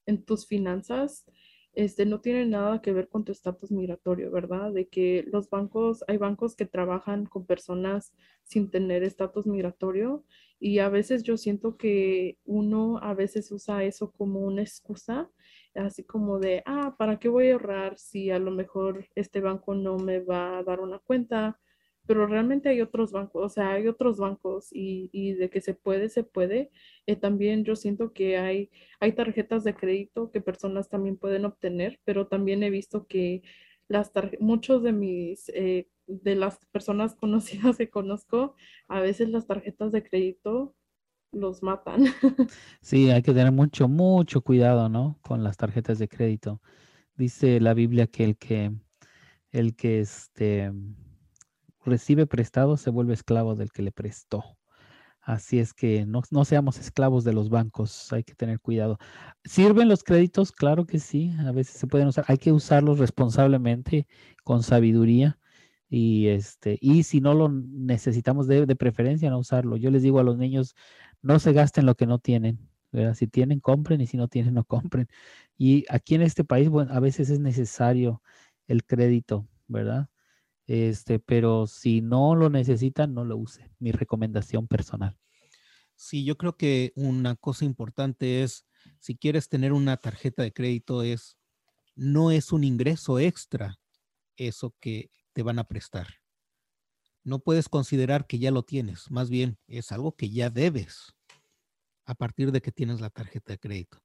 [0.07, 1.25] en tus finanzas,
[1.73, 4.73] este, no tiene nada que ver con tu estatus migratorio, ¿verdad?
[4.73, 8.13] De que los bancos, hay bancos que trabajan con personas
[8.45, 10.23] sin tener estatus migratorio
[10.61, 15.31] y a veces yo siento que uno a veces usa eso como una excusa
[15.75, 19.75] así como de, ah, ¿para qué voy a ahorrar si a lo mejor este banco
[19.75, 21.59] no me va a dar una cuenta?
[22.07, 26.09] Pero realmente hay otros bancos, o sea, hay otros bancos y, de que se puede,
[26.11, 26.71] se puede.
[27.07, 32.01] Eh, también yo siento que hay, hay tarjetas de crédito que personas también pueden obtener,
[32.05, 33.43] pero también he visto que
[33.89, 38.57] las muchos de mis, eh, de las personas conocidas que conozco,
[38.89, 40.75] a veces las tarjetas de crédito
[41.35, 42.05] los matan.
[42.81, 45.19] Sí, hay que tener mucho, mucho cuidado, ¿no?
[45.23, 46.61] Con las tarjetas de crédito.
[47.17, 48.73] Dice la Biblia que el que,
[49.53, 50.73] el que este,
[51.85, 54.45] recibe prestado se vuelve esclavo del que le prestó.
[55.21, 58.99] Así es que no, no, seamos esclavos de los bancos, hay que tener cuidado.
[59.45, 60.53] ¿Sirven los créditos?
[60.53, 64.07] Claro que sí, a veces se pueden usar, hay que usarlos responsablemente,
[64.45, 65.39] con sabiduría.
[65.89, 69.77] Y este, y si no lo necesitamos de, de preferencia, no usarlo.
[69.77, 70.75] Yo les digo a los niños,
[71.25, 72.69] no se gasten lo que no tienen.
[73.15, 75.09] Si tienen, compren y si no tienen, no compren.
[75.59, 78.23] Y aquí en este país, bueno, a veces es necesario
[78.69, 80.09] el crédito, ¿verdad?
[80.67, 83.69] Este, pero si no lo necesitan, no lo use.
[83.81, 85.19] Mi recomendación personal.
[85.97, 88.67] Sí, yo creo que una cosa importante es,
[89.01, 91.39] si quieres tener una tarjeta de crédito, es,
[91.97, 93.79] no es un ingreso extra
[94.37, 96.07] eso que te van a prestar.
[97.25, 101.14] No puedes considerar que ya lo tienes, más bien es algo que ya debes
[102.05, 104.03] a partir de que tienes la tarjeta de crédito.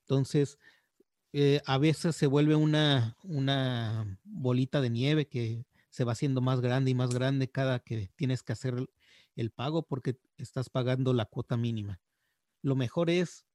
[0.00, 0.58] Entonces,
[1.32, 6.60] eh, a veces se vuelve una, una bolita de nieve que se va haciendo más
[6.60, 8.88] grande y más grande cada que tienes que hacer
[9.36, 12.00] el pago porque estás pagando la cuota mínima.
[12.62, 13.46] Lo mejor es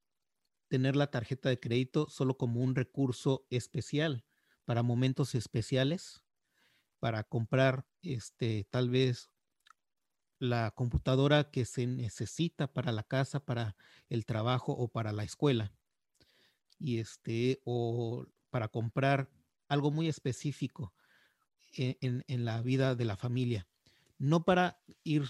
[0.67, 4.25] tener la tarjeta de crédito solo como un recurso especial
[4.65, 6.23] para momentos especiales,
[6.99, 9.29] para comprar este tal vez
[10.39, 13.75] la computadora que se necesita para la casa, para
[14.09, 15.71] el trabajo o para la escuela.
[16.77, 19.29] Y este, o para comprar
[19.67, 20.93] algo muy específico
[21.73, 23.67] e, en, la vida de la familia.
[24.17, 25.23] No para ir,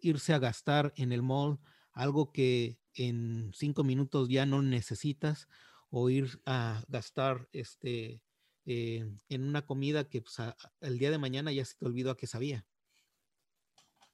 [0.00, 1.58] irse a gastar en el mall
[1.92, 5.48] algo que en cinco minutos ya no necesitas
[5.90, 8.22] o ir a gastar este,
[8.64, 10.36] eh, en una comida que pues,
[10.80, 12.64] el día de mañana ya se te olvidó a qué sabía.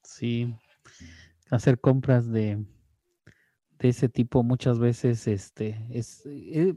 [0.09, 0.55] Sí,
[1.51, 2.65] hacer compras de,
[3.79, 6.75] de ese tipo muchas veces este, es eh,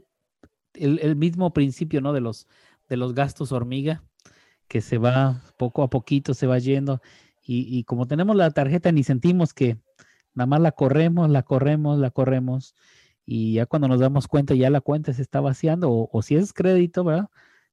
[0.74, 2.12] el, mismo principio ¿no?
[2.12, 2.46] de, los,
[2.90, 4.04] de los gastos hormiga,
[4.68, 7.00] que se va poco a poquito, se va yendo.
[7.42, 9.78] Y, y como tenemos la tarjeta, ni sentimos que
[10.34, 12.74] nada más la corremos, la corremos, la corremos.
[13.24, 15.90] Y ya cuando nos damos cuenta, ya la cuenta se está vaciando.
[15.90, 17.30] O, o si es crédito, ¿verdad?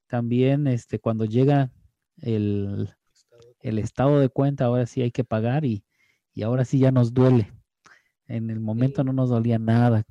[0.07, 1.69] También este, cuando llega
[2.21, 2.95] el,
[3.61, 5.83] el estado de cuenta, ahora sí hay que pagar y,
[6.43, 7.51] ahora sí ya nos duele.
[8.27, 10.05] En el momento no nos dolía nada,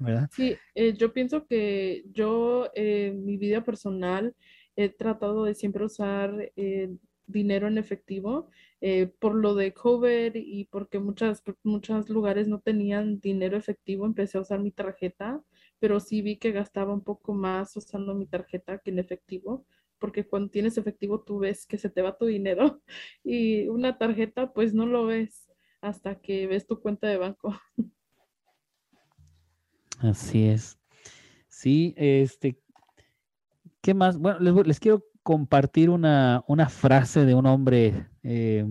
[0.00, 0.28] ¿verdad?
[0.32, 4.34] Sí, eh, yo pienso que yo en mi vida personal
[4.74, 6.90] he tratado de siempre usar eh,
[7.28, 8.48] dinero en efectivo
[8.80, 14.38] eh, por lo de COVID y porque muchas, muchos lugares no tenían dinero efectivo, empecé
[14.38, 15.42] a usar mi tarjeta,
[15.78, 19.66] pero sí vi que gastaba un poco más usando mi tarjeta que en efectivo
[19.98, 22.80] porque cuando tienes efectivo tú ves que se te va tu dinero
[23.24, 25.48] y una tarjeta pues no lo ves
[25.80, 27.58] hasta que ves tu cuenta de banco.
[30.00, 30.78] Así es.
[31.48, 32.60] Sí, este,
[33.80, 34.18] ¿qué más?
[34.18, 38.64] Bueno, les, quiero compartir una, frase de un hombre eh,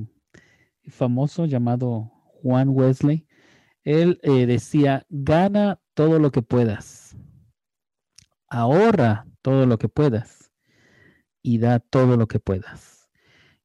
[0.88, 2.12] famoso llamado
[2.42, 3.28] Juan Wesley.
[3.84, 7.18] Él eh, decía, gana todo lo que puedas,
[8.48, 10.47] ahorra todo lo que puedas
[11.48, 13.10] y da todo lo que puedas.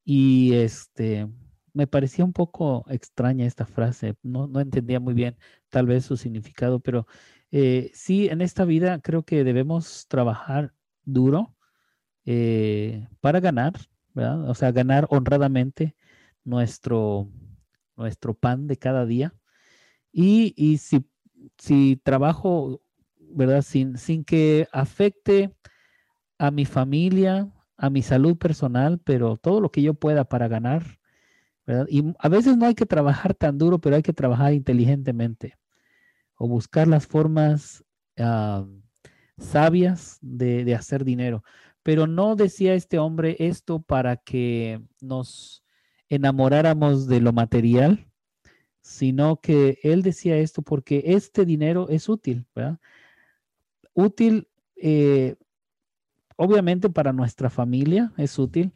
[0.04, 1.28] Y este,
[1.72, 5.36] me parecía un poco extraña esta frase, no, no entendía muy bien
[5.68, 7.08] tal vez su significado, pero
[7.50, 10.72] eh, sí, en esta vida creo que debemos trabajar
[11.04, 11.56] duro
[12.24, 13.72] eh, para ganar,
[14.14, 14.48] ¿verdad?
[14.48, 15.96] O sea, ganar honradamente
[16.44, 17.28] nuestro,
[17.96, 19.34] nuestro pan de cada día.
[20.12, 21.04] Y, y si,
[21.58, 22.80] si trabajo,
[23.18, 23.62] ¿verdad?
[23.62, 25.52] Sin, sin que afecte
[26.38, 30.98] a mi familia, a mi salud personal, pero todo lo que yo pueda para ganar,
[31.66, 31.86] ¿verdad?
[31.88, 35.56] Y a veces no hay que trabajar tan duro, pero hay que trabajar inteligentemente
[36.36, 37.84] o buscar las formas
[39.38, 41.44] sabias de, hacer dinero.
[41.82, 45.64] Pero no decía este hombre esto para que nos
[46.08, 48.06] enamoráramos de lo material,
[48.80, 52.46] sino que él decía esto porque este dinero es útil.
[53.94, 55.36] Útil eh,
[56.42, 58.72] obviamente para nuestra familia es útil,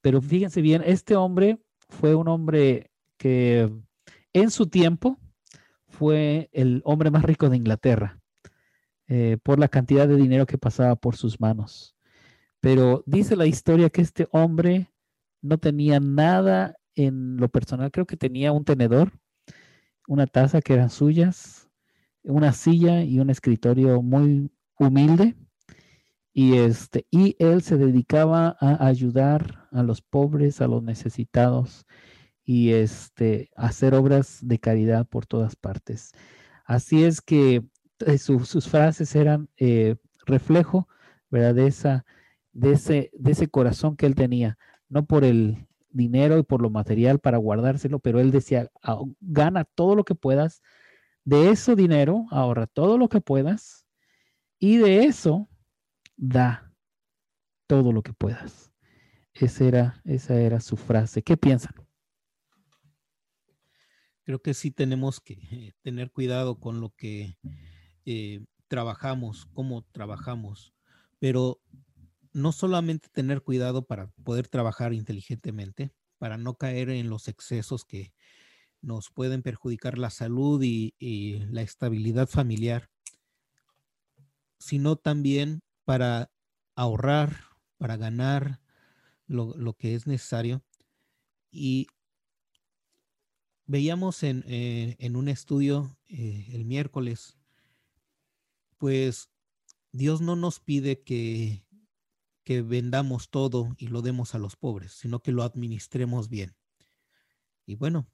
[0.00, 1.60] pero fíjense bien, este hombre
[1.90, 3.70] fue un hombre que
[4.32, 5.18] en su tiempo
[5.88, 8.18] fue el hombre más rico de Inglaterra
[9.08, 11.94] eh, por la cantidad de dinero que pasaba por sus manos.
[12.60, 14.90] Pero dice la historia que este hombre
[15.42, 19.12] no tenía nada en lo personal, creo que tenía un tenedor,
[20.08, 21.68] una taza que eran suyas,
[22.22, 25.36] una silla y un escritorio muy humilde
[26.32, 31.86] y, este, y él se dedicaba a ayudar a los pobres, a los necesitados
[32.44, 36.12] y este, hacer obras de caridad por todas partes.
[36.64, 37.64] Así es que
[38.00, 40.88] eh, sus frases eran eh, reflejo
[41.32, 41.54] ¿verdad?
[41.54, 42.04] De, esa,
[42.52, 44.58] de, ese, de ese corazón que él tenía,
[44.88, 48.70] no por el dinero y por lo material para guardárselo, pero él decía,
[49.20, 50.62] gana todo lo que puedas,
[51.24, 53.86] de eso dinero, ahorra todo lo que puedas,
[54.58, 55.48] y de eso
[56.22, 56.72] da
[57.66, 58.72] todo lo que puedas.
[59.34, 61.22] Esa era, esa era su frase.
[61.22, 61.74] ¿Qué piensan?
[64.22, 67.38] Creo que sí tenemos que eh, tener cuidado con lo que
[68.04, 70.72] eh, trabajamos, cómo trabajamos,
[71.18, 71.60] pero
[72.32, 78.12] no solamente tener cuidado para poder trabajar inteligentemente, para no caer en los excesos que
[78.80, 80.94] nos pueden perjudicar la salud y,
[81.50, 82.90] la estabilidad familiar,
[84.58, 85.62] sino también
[85.92, 86.32] para
[86.74, 87.44] ahorrar,
[87.76, 88.62] para ganar
[89.26, 90.64] lo, que es necesario.
[91.50, 91.86] Y
[93.66, 97.36] veíamos en, eh, un estudio eh, el miércoles,
[98.78, 99.28] pues
[99.90, 101.62] Dios no nos pide que,
[102.42, 106.56] que vendamos todo y lo demos a los pobres, sino que lo administremos bien.
[107.66, 108.10] Y bueno,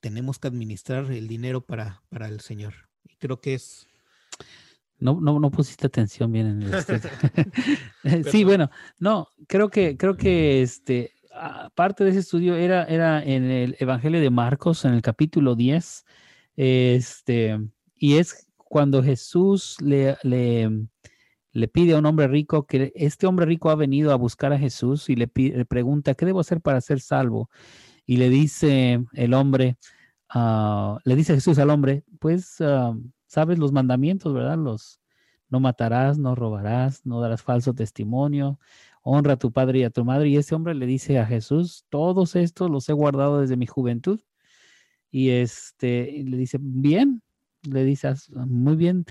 [0.00, 2.74] tenemos que administrar el dinero para, para el Señor.
[3.04, 3.86] Y creo que es...
[4.98, 10.62] No, no, no pusiste atención bien en el sí, bueno, no, creo que, creo que
[10.62, 11.12] este,
[11.74, 16.04] parte de ese estudio era, era en el Evangelio de Marcos, en el capítulo 10,
[16.56, 17.58] este,
[17.96, 20.86] y es cuando Jesús le, le,
[21.52, 24.58] le pide a un hombre rico que este hombre rico ha venido a buscar a
[24.58, 27.50] Jesús y le, le pregunta, ¿qué debo hacer para ser salvo?
[28.06, 29.76] Y le dice el hombre,
[30.34, 34.58] uh, le dice Jesús al hombre, pues uh, sabes los mandamientos, ¿verdad?
[34.58, 35.00] Los
[35.48, 38.58] no matarás, no robarás, no darás falso testimonio,
[39.02, 40.28] honra a tu padre y a tu madre.
[40.28, 44.20] Y ese hombre le dice a Jesús, todos estos los he guardado desde mi juventud.
[45.10, 47.22] Y este le dice, bien,
[47.62, 49.04] le dice, muy bien,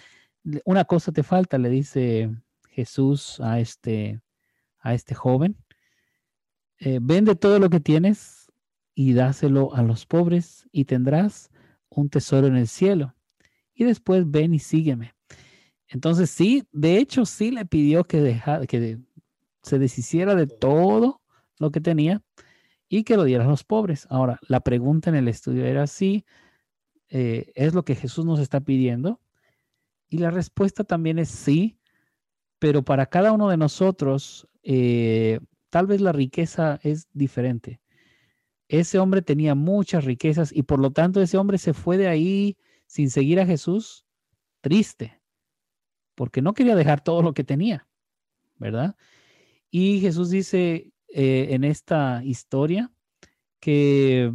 [0.66, 2.32] una cosa te falta, le dice
[2.70, 4.22] Jesús a este,
[4.80, 5.57] a este joven.
[6.80, 8.51] Eh, vende todo lo que tienes
[8.93, 11.49] y dáselo a los pobres y tendrás
[11.89, 13.16] un tesoro en el cielo.
[13.76, 15.13] Y después ven y sígueme.
[15.88, 18.99] Entonces sí, de hecho sí le pidió que, deja, que
[19.61, 21.21] se deshiciera de todo
[21.59, 22.23] lo que tenía
[22.89, 24.07] y que lo diera a los pobres.
[24.09, 26.26] Ahora, la pregunta en el estudio era si
[27.09, 29.19] eh, es lo que Jesús nos está pidiendo
[30.09, 31.78] y la respuesta también es sí,
[32.59, 37.82] pero para cada uno de nosotros, eh, tal vez la riqueza es diferente.
[38.67, 42.57] Ese hombre tenía muchas riquezas y por lo tanto ese hombre se fue de ahí
[42.86, 44.06] sin seguir a Jesús
[44.62, 45.22] triste,
[46.16, 47.88] porque no quería dejar todo lo que tenía,
[48.58, 48.96] ¿verdad?
[49.70, 52.92] Y Jesús dice eh, en esta historia
[53.60, 54.34] que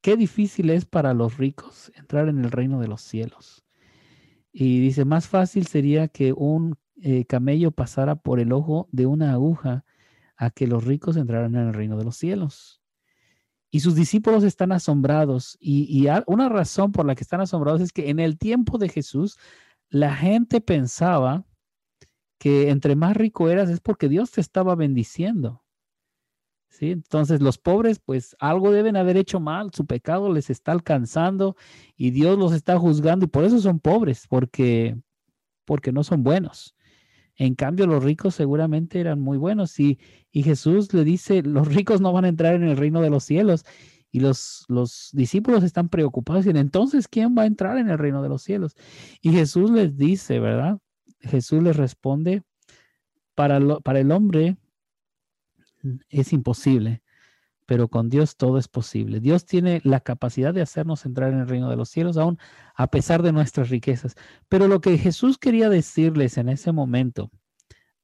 [0.00, 3.64] qué difícil es para los ricos entrar en el reino de los cielos.
[4.52, 9.32] Y dice, más fácil sería que un eh, camello pasara por el ojo de una
[9.32, 9.84] aguja
[10.36, 12.81] a que los ricos entraran en el reino de los cielos.
[13.72, 15.56] Y sus discípulos están asombrados.
[15.58, 18.90] Y, y una razón por la que están asombrados es que en el tiempo de
[18.90, 19.38] Jesús,
[19.88, 21.44] la gente pensaba
[22.38, 25.62] que entre más rico eras es porque Dios te estaba bendiciendo.
[26.80, 31.56] Entonces los pobres pues algo deben haber hecho mal, su pecado les está alcanzando
[31.96, 34.96] y Dios los está juzgando y por eso son pobres, porque,
[35.64, 36.74] porque no son buenos.
[37.42, 39.98] En cambio los ricos seguramente eran muy buenos y,
[40.30, 43.24] y Jesús le dice, los ricos no van a entrar en el reino de los
[43.24, 43.64] cielos.
[44.12, 48.22] Y los, los discípulos están preocupados y entonces, ¿quién va a entrar en el reino
[48.22, 48.76] de los cielos?
[49.20, 50.78] Y Jesús les dice, ¿verdad?
[51.18, 52.44] Jesús les responde,
[53.34, 54.56] para, lo, para el hombre
[56.10, 57.02] es imposible,
[57.66, 59.20] pero con Dios todo es posible.
[59.20, 62.38] Dios tiene la capacidad de hacernos entrar en el reino de los cielos, aún
[62.74, 64.14] a pesar de nuestras riquezas.
[64.48, 67.30] Pero lo que Jesús quería decirles en ese momento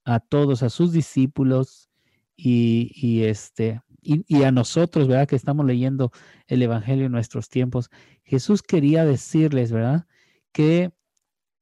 [0.04, 1.90] a todos, a sus discípulos
[2.36, 5.26] y, este, y, a nosotros, ¿verdad?
[5.26, 6.12] Que estamos leyendo
[6.46, 7.90] el Evangelio en nuestros tiempos,
[8.22, 10.06] Jesús quería decirles, ¿verdad?
[10.52, 10.92] Que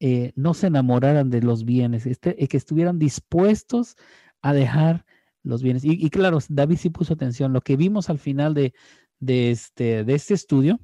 [0.00, 3.96] eh, no se enamoraran de los bienes, este, que estuvieran dispuestos
[4.42, 5.06] a dejar
[5.46, 5.84] los bienes.
[5.84, 7.52] Y, claro, David sí puso atención.
[7.52, 8.72] Lo que vimos al final de,
[9.20, 10.80] este, de este estudio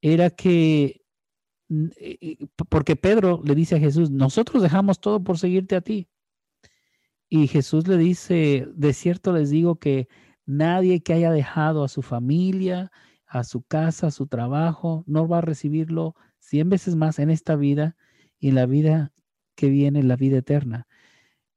[0.00, 1.02] era que,
[2.00, 2.36] eh,
[2.68, 6.08] porque Pedro le dice a Jesús, nosotros dejamos todo por seguirte a ti.
[7.28, 10.08] Y Jesús le dice, de cierto les digo que
[10.44, 12.90] nadie que haya dejado a su familia,
[13.26, 17.54] a su casa, a su trabajo, no va a recibirlo cien veces más en esta
[17.54, 17.96] vida
[18.40, 19.12] y en la vida
[19.54, 20.87] que viene, la vida eterna.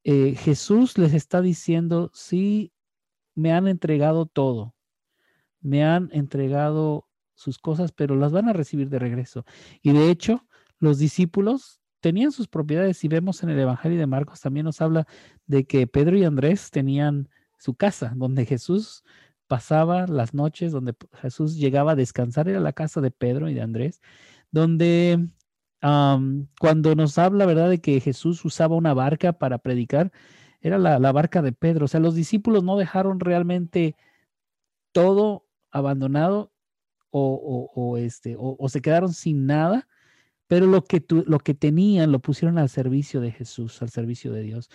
[0.03, 2.73] Eh, Jesús les está diciendo, sí,
[3.35, 4.75] me han entregado todo,
[5.61, 9.45] me han entregado sus cosas, pero las van a recibir de regreso.
[9.81, 10.45] Y de hecho,
[10.79, 15.07] los discípulos tenían sus propiedades y vemos en el Evangelio de Marcos también nos habla
[15.45, 17.29] de que Pedro y Andrés tenían
[17.59, 19.03] su casa, donde Jesús
[19.47, 23.61] pasaba las noches, donde Jesús llegaba a descansar, era la casa de Pedro y de
[23.61, 24.01] Andrés,
[24.49, 25.27] donde
[25.81, 30.11] cuando nos habla, ¿verdad?, de que Jesús usaba una barca para predicar,
[30.61, 31.85] era la, barca de Pedro.
[31.85, 33.95] O sea, los discípulos no dejaron realmente
[34.91, 36.51] todo abandonado
[37.09, 39.87] o, este, o, se quedaron sin nada,
[40.47, 44.43] pero lo que, lo que tenían lo pusieron al servicio de Jesús, al servicio de
[44.43, 44.69] Dios.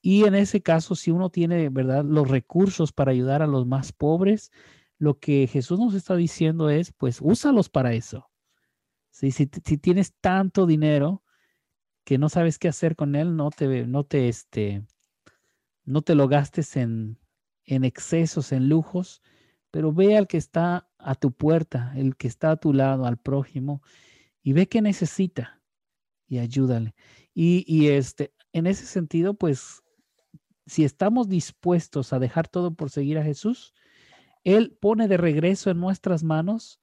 [0.00, 3.92] Y en ese caso, si uno tiene, ¿verdad?, los recursos para ayudar a los más
[3.92, 4.52] pobres,
[4.98, 8.28] lo que Jesús nos está diciendo es, pues, úsalos para eso.
[9.14, 11.22] Si, si, tienes tanto dinero
[12.02, 14.84] que no sabes qué hacer con él, no te, no te, este,
[15.84, 17.20] no te lo gastes en,
[17.64, 19.22] en excesos, en lujos,
[19.70, 23.16] pero ve al que está a tu puerta, el que está a tu lado, al
[23.16, 23.82] prójimo,
[24.42, 25.62] y ve qué necesita
[26.26, 26.96] y ayúdale.
[27.32, 29.84] Y, y este, en ese sentido, pues
[30.66, 33.74] si estamos dispuestos a dejar todo por seguir a Jesús,
[34.42, 36.80] Él pone de regreso en nuestras manos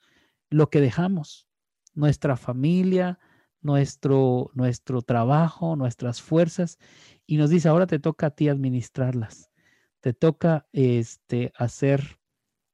[0.50, 1.51] lo que dejamos,
[1.94, 3.20] nuestra familia,
[3.62, 6.78] nuestro, nuestro trabajo, nuestras fuerzas,
[7.26, 9.52] y nos dice, ahora te toca a ti administrarlas,
[10.00, 12.20] te toca este, hacer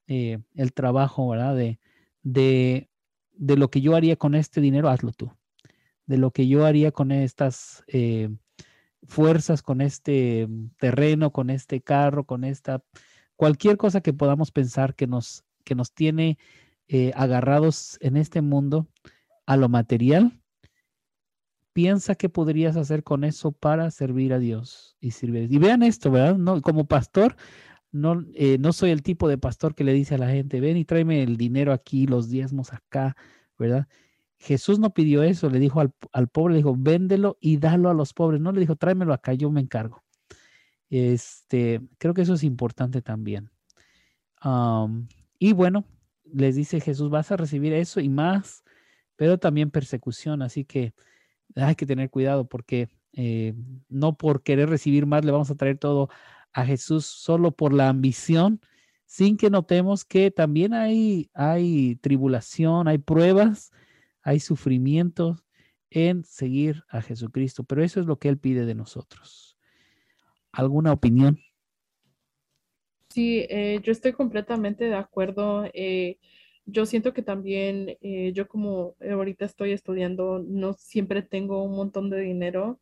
[0.06, 1.54] eh, el trabajo, ¿verdad?
[1.56, 1.80] De,
[2.22, 2.90] de,
[3.32, 5.32] de, lo que yo haría con este dinero, hazlo tú.
[6.06, 7.84] De lo que yo haría con estas...
[7.88, 8.30] Eh,
[9.06, 10.48] fuerzas con este
[10.78, 12.82] terreno, con este carro, con esta,
[13.36, 16.38] cualquier cosa que podamos pensar que nos, que nos tiene
[16.88, 18.88] eh, agarrados en este mundo
[19.46, 20.40] a lo material,
[21.72, 25.52] piensa qué podrías hacer con eso para servir a Dios y servir.
[25.52, 26.36] Y vean esto, ¿verdad?
[26.36, 27.36] No, como pastor,
[27.92, 30.76] no, eh, no soy el tipo de pastor que le dice a la gente, ven
[30.76, 33.16] y tráeme el dinero aquí, los diezmos acá,
[33.58, 33.86] ¿verdad?
[34.38, 38.14] Jesús no pidió eso, le dijo al, pobre, le dijo, véndelo y dalo a los
[38.14, 38.40] pobres.
[38.40, 40.02] No le dijo, tráemelo acá, yo me encargo.
[40.90, 43.50] Este, creo que eso es importante también.
[45.38, 45.84] y bueno,
[46.32, 48.64] les dice Jesús, vas a recibir eso y más,
[49.16, 50.42] pero también persecución.
[50.42, 50.94] Así que
[51.56, 53.54] hay que tener cuidado porque eh,
[53.88, 56.08] no por querer recibir más le vamos a traer todo
[56.52, 58.60] a Jesús solo por la ambición,
[59.06, 63.72] sin que notemos que también hay, hay tribulación, hay pruebas
[64.28, 65.42] hay sufrimiento
[65.88, 69.56] en seguir a Jesucristo, pero eso es lo que Él pide de nosotros.
[70.52, 71.38] ¿Alguna opinión?
[73.10, 75.64] Sí, eh, yo estoy completamente de acuerdo.
[75.74, 76.18] Eh,
[76.66, 82.10] yo siento que también eh, yo como ahorita estoy estudiando, no siempre tengo un montón
[82.10, 82.80] de dinero,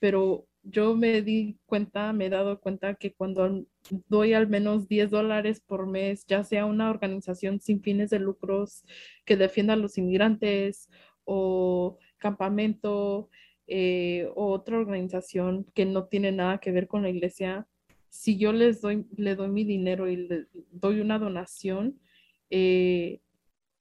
[0.00, 3.64] pero yo me di cuenta, me he dado cuenta que cuando
[4.08, 8.84] doy al menos 10 dólares por mes, ya sea una organización sin fines de lucros
[9.24, 10.88] que defienda a los inmigrantes
[11.24, 13.30] o campamento
[13.66, 17.66] eh, o otra organización que no tiene nada que ver con la iglesia,
[18.12, 21.98] si yo les doy, le doy mi dinero y le doy una donación,
[22.50, 23.22] eh,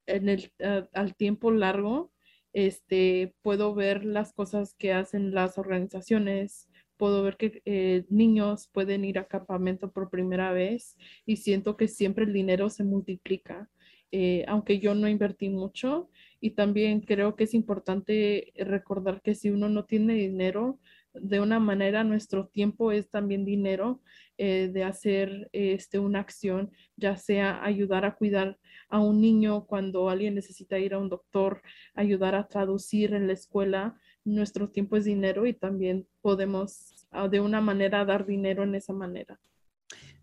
[0.08, 0.54] en el,
[0.94, 2.14] al tiempo largo,
[2.54, 9.04] este, puedo ver las cosas que hacen las organizaciones, puedo ver que eh, niños pueden
[9.04, 13.70] ir a campamento por primera vez y siento que siempre el dinero se multiplica,
[14.12, 16.10] eh, aunque yo no invertí mucho.
[16.40, 20.80] Y también creo que es importante recordar que si uno no tiene dinero,
[21.14, 24.02] de una manera nuestro tiempo es también dinero
[24.38, 28.58] eh, de hacer este, una acción, ya sea ayudar a cuidar
[28.90, 31.62] a un niño cuando alguien necesita ir a un doctor,
[31.94, 37.40] ayudar a traducir en la escuela, nuestro tiempo es dinero y también podemos ah, de
[37.40, 39.40] una manera dar dinero en esa manera.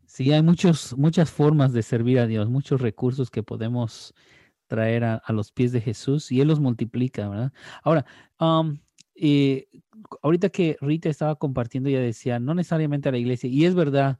[0.06, 4.14] Sí, hay muchos, muchas formas de servir a Dios, muchos recursos que podemos
[4.66, 7.52] traer a, los pies de Jesús y Él los multiplica, ¿verdad?
[7.82, 8.06] Ahora,
[8.40, 8.78] um,
[9.20, 9.68] eh,
[10.22, 14.18] ahorita que Rita estaba compartiendo, ella decía, no necesariamente a la iglesia, y es verdad,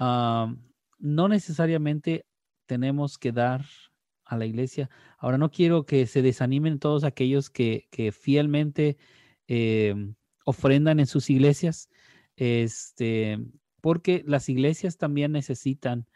[0.00, 0.58] um,
[0.98, 2.26] no necesariamente
[2.66, 3.64] tenemos que dar
[4.24, 4.90] a la iglesia.
[5.18, 8.96] Ahora no quiero que se desanimen todos aquellos que, fielmente
[9.46, 10.14] em,
[10.44, 11.88] ofrendan en sus iglesias,
[12.36, 13.38] este,
[13.80, 16.06] porque las iglesias también necesitan,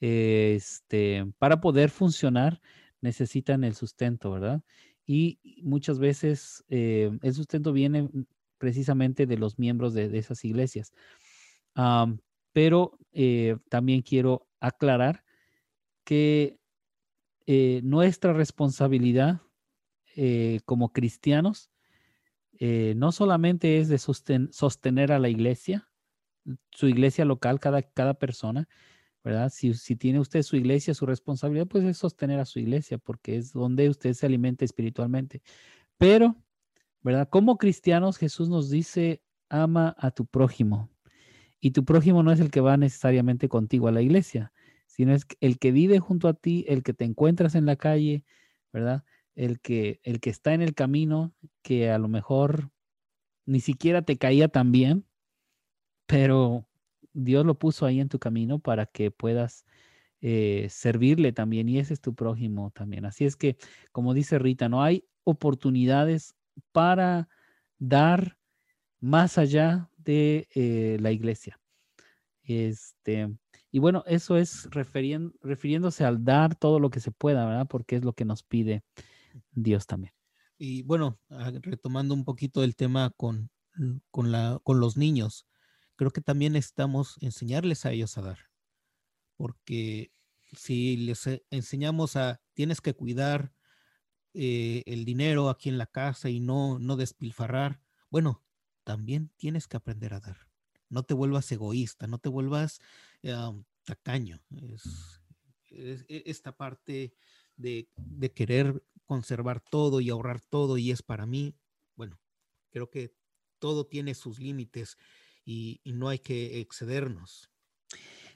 [0.00, 2.60] este, para poder funcionar,
[3.00, 4.62] necesitan el sustento, ¿verdad?
[5.10, 8.10] Y muchas veces eh, el sustento viene
[8.58, 10.92] precisamente de los miembros de, esas iglesias.
[12.52, 15.24] pero eh, también quiero aclarar
[16.04, 16.58] que
[17.46, 19.40] eh, nuestra responsabilidad
[20.64, 21.70] como cristianos
[22.60, 25.88] no solamente es de sostener a la iglesia,
[26.72, 28.68] su iglesia local, cada, cada persona,
[29.28, 29.52] ¿verdad?
[29.52, 33.52] Si, tiene usted su iglesia, su responsabilidad, pues es sostener a su iglesia, porque es
[33.52, 35.42] donde usted se alimenta espiritualmente.
[35.98, 36.36] Pero,
[37.02, 37.28] ¿verdad?
[37.28, 40.90] Como cristianos, Jesús nos dice, ama a tu prójimo.
[41.60, 44.52] Y tu prójimo no es el que va necesariamente contigo a la iglesia
[44.98, 48.24] sino es el que vive junto a ti, el que te encuentras en la calle,
[48.72, 49.04] ¿verdad?
[49.36, 52.72] El que, el que está en el camino, que a lo mejor
[53.46, 55.06] ni siquiera te caía tan bien,
[56.06, 56.67] pero
[57.18, 59.64] Dios lo puso ahí en tu camino para que puedas
[60.20, 63.04] eh, servirle también y ese es tu prójimo también.
[63.04, 63.56] Así es que,
[63.92, 66.34] como dice Rita, no hay oportunidades
[66.72, 67.28] para
[67.78, 68.38] dar
[69.00, 71.60] más allá de eh, la iglesia.
[72.42, 73.28] Este,
[73.70, 77.66] y bueno, eso es refiriéndose al dar todo lo que se pueda, ¿verdad?
[77.68, 78.82] Porque es lo que nos pide
[79.52, 80.12] Dios también.
[80.56, 83.50] Y bueno, ah, retomando un poquito el tema con,
[84.10, 85.47] con, la, con los niños,
[85.98, 88.38] creo que también necesitamos enseñarles a ellos a dar.
[89.36, 90.12] Porque
[90.56, 93.52] si les e, enseñamos a, tienes que cuidar
[94.32, 97.80] eh, el dinero aquí en la casa y no, no despilfarrar,
[98.10, 98.44] bueno,
[98.84, 100.48] también tienes que aprender a dar.
[100.88, 102.80] No te vuelvas egoísta, no te vuelvas
[103.82, 104.40] tacaño.
[104.52, 105.20] Es,
[105.70, 107.12] e, esta parte
[107.56, 111.56] de, de, querer conservar todo y ahorrar todo y es para mí,
[111.96, 112.20] bueno,
[112.70, 113.16] creo que
[113.58, 114.96] todo tiene sus límites
[115.48, 117.50] y, no hay que excedernos.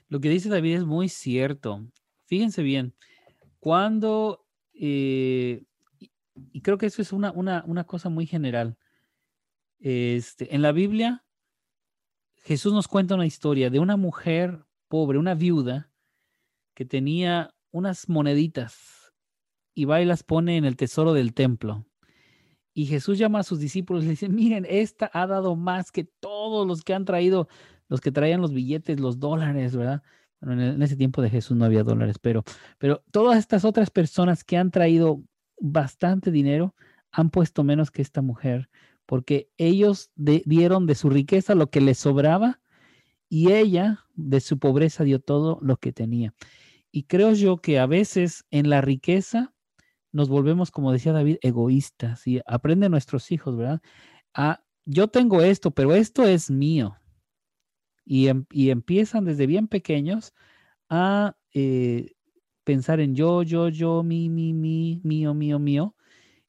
[0.07, 1.87] Lo que dice David es muy cierto.
[2.25, 2.95] Fíjense bien,
[3.59, 5.63] cuando, eh,
[6.51, 8.77] y creo que eso es una, una, una cosa muy general,
[9.79, 11.23] este, en la Biblia,
[12.37, 15.91] Jesús nos cuenta una historia de una mujer pobre, una viuda,
[16.73, 19.13] que tenía unas moneditas
[19.75, 21.85] y va y las pone en el tesoro del templo.
[22.73, 26.05] Y Jesús llama a sus discípulos y le dice, miren, esta ha dado más que
[26.43, 27.47] todos los que han traído,
[27.87, 30.01] los que traían los billetes, los dólares, ¿verdad?
[30.41, 32.43] En, ese tiempo de Jesús no había dólares, pero,
[32.77, 35.23] pero todas estas otras personas que han traído
[35.59, 36.75] bastante dinero
[37.11, 38.69] han puesto menos que esta mujer
[39.05, 42.61] porque ellos dieron de su riqueza lo que les sobraba
[43.29, 46.33] y ella de su pobreza dio todo lo que tenía.
[46.91, 49.53] Y creo yo que a veces en la riqueza
[50.11, 53.81] nos volvemos, como decía David, egoístas y aprenden nuestros hijos, ¿verdad?
[54.33, 56.97] A, yo tengo esto, pero esto es mío.
[58.05, 60.33] Y, em, empiezan desde bien pequeños
[60.89, 62.13] a eh,
[62.63, 65.95] pensar en yo, yo, yo, mi, mi, mi, mío, mío, mío.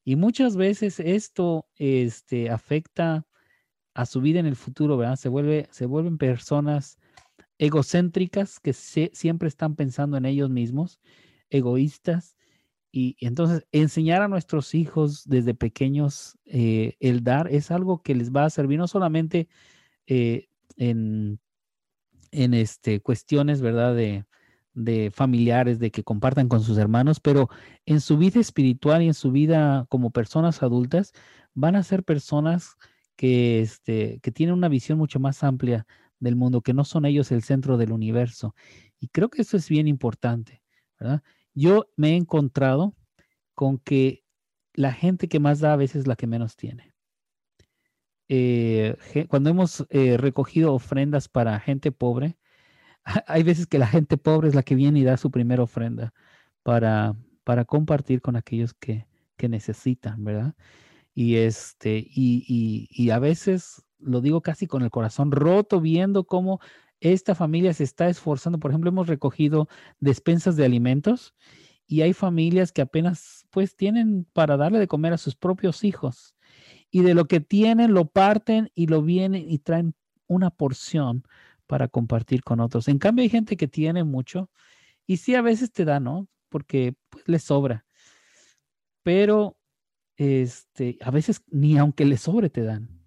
[0.03, 3.25] Y muchas veces esto este, afecta
[3.93, 5.15] a su vida en el futuro, ¿verdad?
[5.15, 5.29] Se,
[5.71, 6.97] se vuelven personas
[7.57, 10.99] egocéntricas que siempre están pensando en ellos mismos,
[11.49, 12.37] egoístas.
[12.97, 18.31] Y, entonces enseñar a nuestros hijos desde pequeños eh, el dar es algo que les
[18.31, 19.49] va a servir no solamente
[20.07, 21.41] eh, en,
[22.31, 23.93] este, cuestiones, ¿verdad?
[23.93, 24.23] De,
[24.73, 27.49] de familiares, de que compartan con sus hermanos, pero
[27.85, 31.11] en su vida espiritual y en su vida como personas adultas
[31.53, 32.77] van a ser personas
[33.17, 35.85] que, este, que tienen una visión mucho más amplia
[36.19, 38.55] del mundo, que no son ellos el centro del universo.
[39.01, 40.63] Y creo que eso es bien importante,
[40.97, 41.23] ¿verdad?
[41.55, 42.95] Yo me he encontrado
[43.55, 44.23] con que
[44.73, 46.93] la gente que más da a veces es la que menos tiene.
[48.27, 48.95] Eh,
[49.29, 52.37] cuando hemos eh, recogido ofrendas para gente pobre,
[53.27, 56.13] hay veces que la gente pobre es la que viene y da su primera ofrenda
[56.63, 60.55] para, para compartir con aquellos que, que necesitan, ¿verdad?
[61.13, 66.59] Y, este, y, y, a veces lo digo casi con el corazón roto, viendo cómo
[67.13, 68.59] esta familia se está esforzando.
[68.59, 69.67] Por ejemplo, hemos recogido
[69.99, 71.35] despensas de alimentos
[71.87, 76.35] y hay familias que apenas pues tienen para darle de comer a sus propios hijos.
[76.89, 79.93] Y de lo que tienen lo parten y lo vienen y traen
[80.27, 81.23] una porción
[81.67, 82.87] para compartir con otros.
[82.87, 84.49] En cambio, hay gente que tiene mucho
[85.05, 86.27] y sí a veces te da, ¿no?
[86.49, 87.85] Porque pues le sobra.
[89.03, 89.57] Pero
[90.17, 93.04] este, a veces ni aunque le sobre te dan.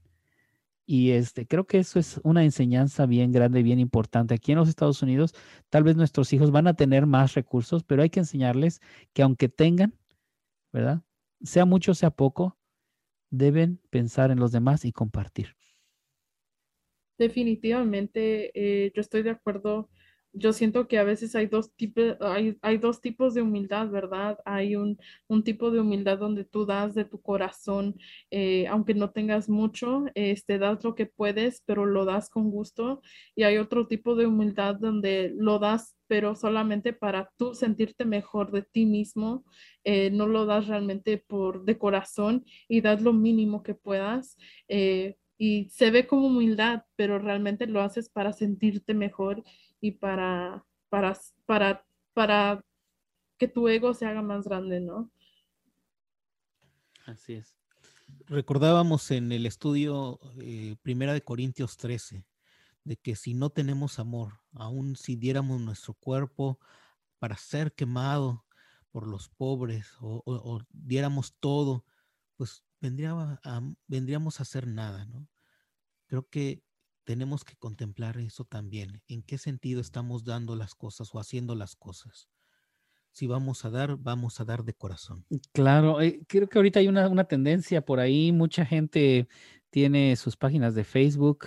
[0.91, 4.33] Y este, creo que eso es una enseñanza bien grande, bien importante.
[4.33, 5.35] Aquí en los Estados Unidos,
[5.69, 8.81] tal vez nuestros hijos van a tener más recursos, pero hay que enseñarles
[9.13, 9.93] que aunque tengan,
[10.73, 11.03] ¿verdad?
[11.43, 12.57] Sea mucho, sea poco,
[13.29, 15.57] deben pensar en los demás y compartir.
[17.19, 19.91] Definitivamente, eh, yo estoy de acuerdo.
[20.39, 24.39] Yo siento que a veces hay dos tipos, hay, hay dos tipos de humildad, ¿verdad?
[24.45, 27.97] Hay un, un, tipo de humildad donde tú das de tu corazón,
[28.31, 33.03] eh, aunque no tengas mucho, este, das lo que puedes, pero lo das con gusto.
[33.35, 38.53] Y hay otro tipo de humildad donde lo das, pero solamente para tú sentirte mejor
[38.53, 39.45] de ti mismo.
[39.85, 44.37] Eh, no lo das realmente por de corazón y das lo mínimo que puedas
[45.39, 49.45] y se ve como humildad, pero realmente lo haces para sentirte mejor
[49.81, 51.17] y para, para,
[51.47, 52.65] para, para
[53.39, 55.11] que tu ego se haga más grande, ¿no?
[57.07, 57.57] Así es.
[58.27, 62.27] Recordábamos en el estudio eh, Primera de Corintios 13,
[62.83, 66.59] de que si no tenemos amor, aun si diéramos nuestro cuerpo
[67.21, 68.45] para ser quemado
[68.91, 71.85] por los pobres o diéramos todo,
[72.37, 73.41] pues vendría
[73.87, 75.29] vendríamos a hacer nada, ¿no?
[76.07, 76.63] Creo que
[77.05, 81.75] tenemos que contemplar eso también, en qué sentido estamos dando las cosas o haciendo las
[81.75, 82.29] cosas.
[83.13, 85.25] Si vamos a dar, vamos a dar de corazón.
[85.53, 89.27] Claro, eh, creo que ahorita hay una, una tendencia por ahí, mucha gente
[89.71, 91.47] tiene sus páginas de Facebook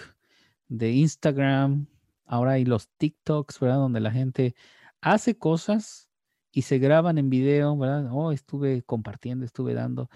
[0.67, 1.87] de Instagram,
[2.25, 3.77] ahora hay los TikToks, ¿verdad?
[3.77, 4.55] Donde la gente
[5.01, 6.09] hace cosas
[6.51, 8.09] y se graban en video, ¿verdad?
[8.11, 10.09] Oh, estuve compartiendo, estuve dando.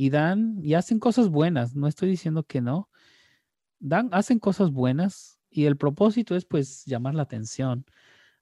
[0.00, 2.88] Y dan y hacen cosas buenas, no estoy diciendo que no.
[3.80, 7.84] Dan, hacen cosas buenas y el propósito es pues llamar la atención.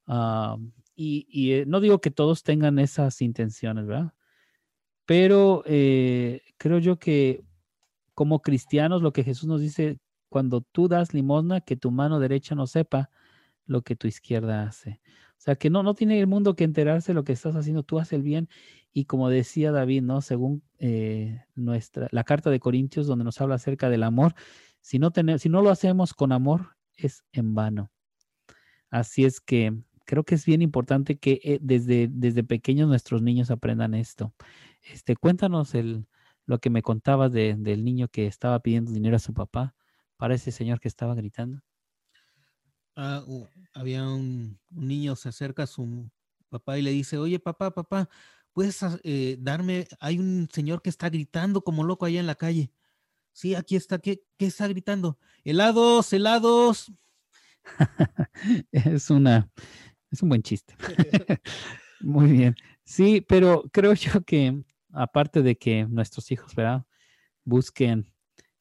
[0.06, 0.58] Ah,
[0.94, 4.12] y, eh, no digo que todos tengan esas intenciones, ¿verdad?
[5.06, 7.42] Pero eh, creo yo que
[8.12, 9.98] como cristianos lo que Jesús nos dice,
[10.28, 13.08] cuando tú das limosna, que tu mano derecha no sepa
[13.64, 15.00] lo que tu izquierda hace.
[15.38, 17.82] O sea, que no, no tiene el mundo que enterarse de lo que estás haciendo,
[17.82, 18.50] tú haces el bien.
[18.96, 20.22] Y como decía David, ¿no?
[20.22, 24.34] Según eh, nuestra, la carta de Corintios, donde nos habla acerca del amor,
[24.80, 27.92] si no, si no lo hacemos con amor, es en vano.
[28.88, 29.76] Así es que
[30.06, 34.32] creo que es bien importante que eh, desde, desde pequeños nuestros niños aprendan esto.
[34.80, 36.06] Este, cuéntanos el,
[36.46, 39.74] lo que me contabas del niño que estaba pidiendo dinero a su papá
[40.16, 41.60] para ese señor que estaba gritando.
[42.94, 43.22] Ah,
[43.74, 46.10] había un, niño, se acerca a su
[46.48, 48.08] papá y le dice, oye papá, papá,
[48.56, 49.86] ¿puedes eh, darme?
[50.00, 52.72] Hay un señor que está gritando como loco allá en la calle.
[53.32, 55.18] Sí, aquí está, ¿qué, qué está gritando?
[55.44, 56.90] Helados, helados.
[58.72, 59.50] es una,
[60.10, 60.74] es un buen chiste.
[62.00, 62.54] Muy bien.
[62.82, 64.58] Sí, pero creo yo que
[64.90, 66.86] aparte de que nuestros hijos, ¿verdad?
[67.44, 68.10] Busquen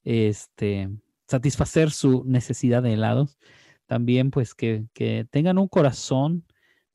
[0.03, 0.89] este
[1.25, 3.37] satisfacer su necesidad de helados,
[3.85, 4.87] también pues que,
[5.31, 6.43] tengan un corazón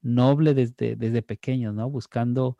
[0.02, 1.88] noble desde, desde pequeños, ¿no?
[1.88, 2.58] Buscando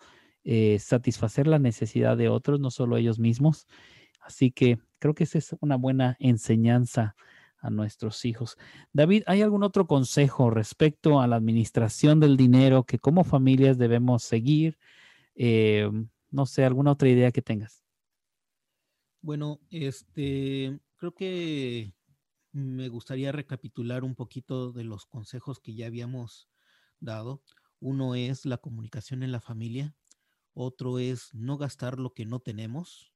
[0.53, 3.69] eh, satisfacer la necesidad de otros, no solo ellos mismos.
[4.21, 7.15] Así que creo que esa es una buena enseñanza
[7.59, 8.59] a nuestros hijos.
[8.93, 14.25] David, ¿hay algún otro consejo respecto a la administración del dinero que como familias debemos
[14.25, 14.77] seguir?
[15.37, 15.89] Eh,
[16.33, 17.85] no sé, alguna otra idea que tengas.
[19.21, 21.95] Bueno, este, creo que
[22.51, 26.49] me gustaría recapitular un poquito de los consejos que ya habíamos
[26.99, 27.41] dado.
[27.79, 29.95] Uno es la comunicación en la familia,
[30.55, 33.13] otro es no gastar lo que no tenemos,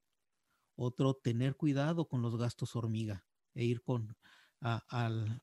[0.76, 4.16] otro tener cuidado con los gastos hormiga e ir con
[4.61, 5.43] al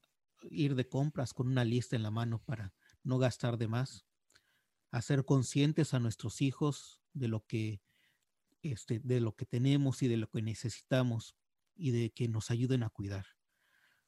[0.50, 2.74] ir de compras con una lista en la mano para
[3.04, 4.06] no gastar de más,
[4.92, 7.82] hacer conscientes a nuestros hijos de lo que
[8.64, 11.36] este, de lo que tenemos y de lo que necesitamos
[11.76, 13.26] y de que nos ayuden a cuidar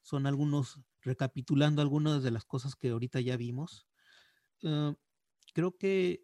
[0.04, 3.88] son algunos, recapitulando algunas de las cosas que ahorita ya vimos.
[4.62, 4.94] Ah,
[5.54, 6.23] creo que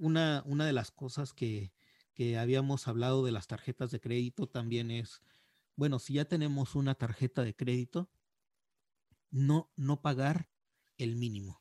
[0.00, 1.72] una, una de las cosas que,
[2.14, 5.22] que habíamos hablado de las tarjetas de crédito también es,
[5.76, 8.10] bueno, si ya tenemos una tarjeta de crédito,
[9.30, 10.48] no, no pagar
[10.96, 11.60] el mínimo,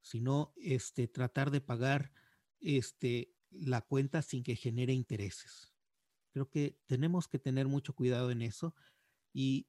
[0.00, 2.12] sino este, tratar de pagar
[2.60, 5.72] este, la cuenta sin que genere intereses.
[6.32, 8.74] Creo que tenemos que tener mucho cuidado en eso
[9.32, 9.68] y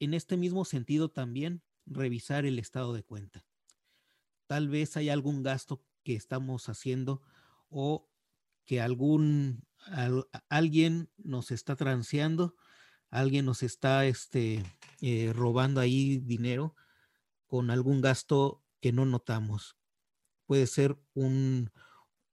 [0.00, 3.44] en este mismo sentido también revisar el estado de cuenta.
[4.46, 7.22] Tal vez hay algún gasto que estamos haciendo
[7.68, 8.08] o
[8.64, 9.66] que algún
[10.48, 12.54] alguien nos está transeando,
[13.10, 14.64] alguien nos está este,
[15.00, 16.74] eh, robando ahí dinero
[17.46, 19.76] con algún gasto que no notamos.
[20.46, 21.70] Puede ser un,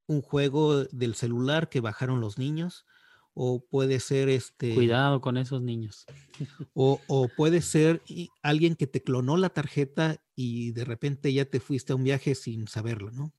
[0.07, 2.85] un juego del celular que bajaron los niños,
[3.33, 4.75] o puede ser este...
[4.75, 6.05] Cuidado con esos niños.
[6.73, 8.01] O, puede ser
[8.41, 12.33] alguien que te clonó la tarjeta y de repente ya te fuiste a un viaje
[12.33, 13.31] sin saberlo, ¿no?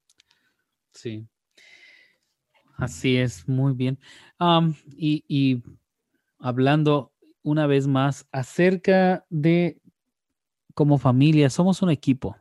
[0.92, 1.26] Sí.
[2.76, 3.98] Así es, muy bien.
[4.96, 5.62] y, y
[6.38, 7.12] hablando
[7.42, 9.80] una vez más acerca de
[10.74, 12.36] como familia, somos un equipo.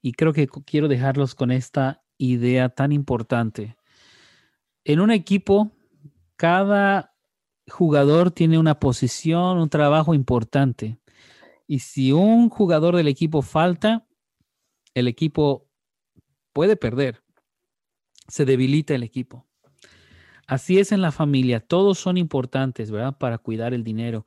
[0.00, 3.76] Y creo que quiero dejarlos con esta idea tan importante.
[4.84, 5.72] En un equipo
[6.36, 7.14] cada
[7.68, 10.98] jugador tiene una posición, un trabajo importante.
[11.66, 14.06] Y si un jugador del equipo falta,
[14.94, 15.63] el equipo
[16.54, 17.22] puede perder.
[18.28, 19.46] Se debilita el equipo.
[20.46, 21.60] Así es en la familia.
[21.60, 23.18] Todos son importantes, ¿verdad?
[23.18, 24.24] Para cuidar el dinero,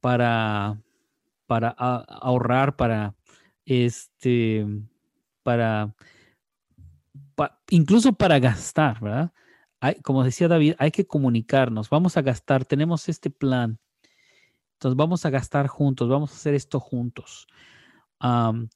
[0.00, 0.80] para,
[1.46, 3.14] para ahorrar, para
[3.68, 4.66] este,
[5.42, 5.94] para,
[7.68, 9.32] incluso para gastar, ¿verdad?
[10.02, 13.78] como decía David, hay que comunicarnos, vamos a gastar, tenemos este plan,
[14.72, 17.46] entonces vamos a gastar juntos, vamos a hacer esto juntos.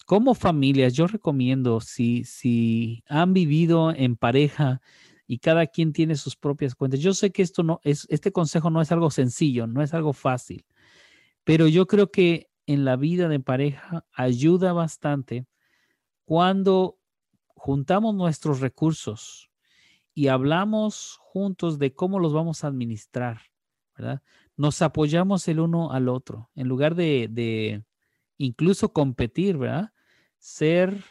[0.06, 4.80] Como familias, yo recomiendo, si, si han vivido en pareja
[5.26, 8.70] y cada quien tiene sus propias cuentas, yo sé que esto no es, este consejo
[8.70, 10.64] no es algo sencillo, no es algo fácil,
[11.44, 15.46] pero yo creo que en la vida de pareja ayuda bastante
[16.24, 16.98] cuando
[17.54, 19.52] juntamos nuestros recursos,
[20.14, 23.40] y hablamos juntos de cómo los vamos a administrar,
[23.96, 24.22] ¿verdad?
[24.56, 27.84] Nos apoyamos el uno al otro, en lugar de, de
[28.44, 29.92] incluso competir, ¿verdad?
[30.38, 31.04] Ser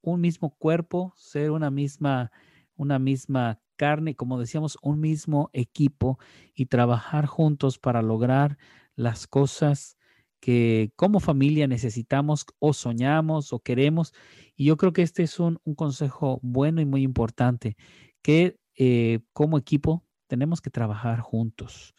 [0.00, 2.32] un mismo cuerpo, ser una misma,
[2.74, 6.18] una misma carne, como decíamos, un mismo equipo
[6.54, 8.58] y trabajar juntos para lograr
[8.94, 9.96] las cosas
[10.40, 14.12] que como familia necesitamos o soñamos o queremos.
[14.56, 17.76] Y yo creo que este es un, consejo bueno y muy importante,
[18.22, 21.94] que eh, como equipo tenemos que trabajar juntos.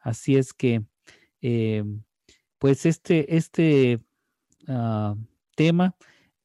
[0.00, 0.84] Así es que,
[1.40, 1.84] eh,
[2.58, 4.00] pues este, este
[4.68, 5.14] ah,
[5.54, 5.94] tema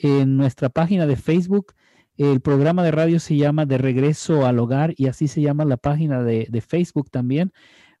[0.00, 1.74] en nuestra página de Facebook
[2.22, 5.78] el programa de radio se llama De Regreso al Hogar y así se llama la
[5.78, 7.50] página de, Facebook también.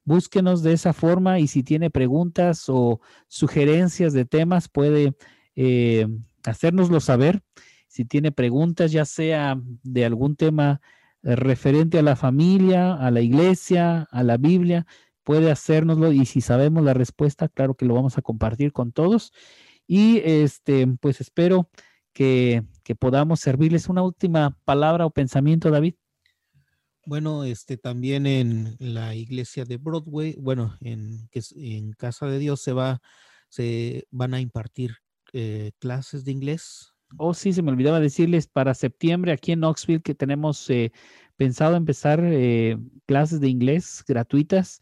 [0.04, 5.14] Búsquenos de esa forma y si tiene preguntas o sugerencias de temas puede
[5.56, 6.06] eh,
[6.44, 7.42] hacérnoslo saber.
[7.86, 10.82] Si tiene preguntas, ya sea de algún tema
[11.22, 14.86] eh, referente a la familia, a la iglesia, a la Biblia,
[15.24, 19.32] puede hacérnoslo y si sabemos la respuesta, claro que lo vamos a compartir con todos.
[19.86, 21.70] Y este, pues espero
[22.12, 22.64] que,
[22.98, 23.88] podamos servirles.
[23.88, 25.94] Una última palabra o pensamiento, David.
[27.06, 32.72] Bueno, este también en la iglesia de Broadway, bueno, en, en Casa de Dios se
[32.72, 33.00] va,
[33.48, 34.96] se van a impartir
[35.32, 36.94] eh, clases de inglés.
[37.16, 40.92] Oh, sí, se me olvidaba decirles para septiembre aquí en Knoxville que tenemos eh,
[41.36, 44.80] pensado empezar eh, clases de inglés gratuitas.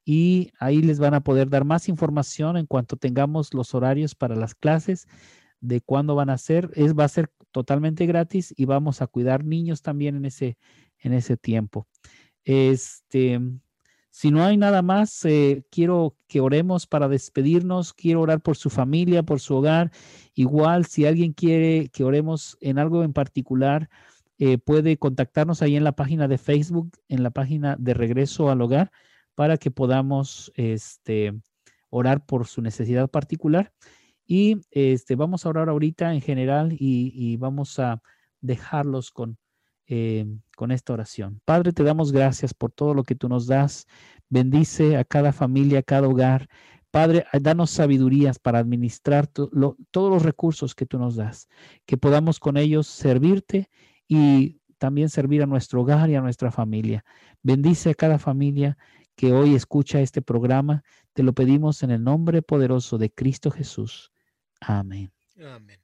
[0.06, 4.36] y ahí les van a poder dar más información en cuanto tengamos los horarios para
[4.36, 5.08] las clases
[5.62, 6.70] de cuándo van a ser.
[6.76, 10.58] Es, va a ser totalmente gratis y vamos a cuidar niños también en ese,
[11.00, 11.88] en ese tiempo.
[12.44, 13.40] Este,
[14.10, 17.94] si no hay nada más, eh, quiero que oremos para despedirnos.
[17.94, 19.92] Quiero orar por su familia, por su hogar.
[20.34, 23.90] Igual, si alguien quiere que oremos en algo en particular,
[24.38, 28.62] eh, puede contactarnos ahí en la página de Facebook, en la página de Regreso al
[28.62, 28.92] Hogar
[29.36, 31.34] para que podamos este,
[31.90, 33.72] orar por su necesidad particular.
[34.26, 38.02] Y este, vamos a orar ahorita en general y, vamos a
[38.42, 39.38] dejarlos con,
[39.88, 40.26] eh,
[40.56, 41.42] con esta oración.
[41.46, 43.86] Padre, te damos gracias por todo lo que tú nos das.
[44.30, 46.48] Bendice a cada familia, a cada hogar.
[46.90, 51.50] Padre, danos sabidurías para administrar todos los recursos que tú nos das,
[51.86, 53.70] que podamos con ellos servirte
[54.08, 57.04] y también servir a nuestro hogar y a nuestra familia.
[57.42, 58.78] Bendice a cada familia
[59.16, 60.84] que hoy escucha este programa.
[61.14, 64.12] Te lo pedimos en el nombre poderoso de Cristo Jesús.
[64.60, 65.12] Amén.
[65.40, 65.80] Amén.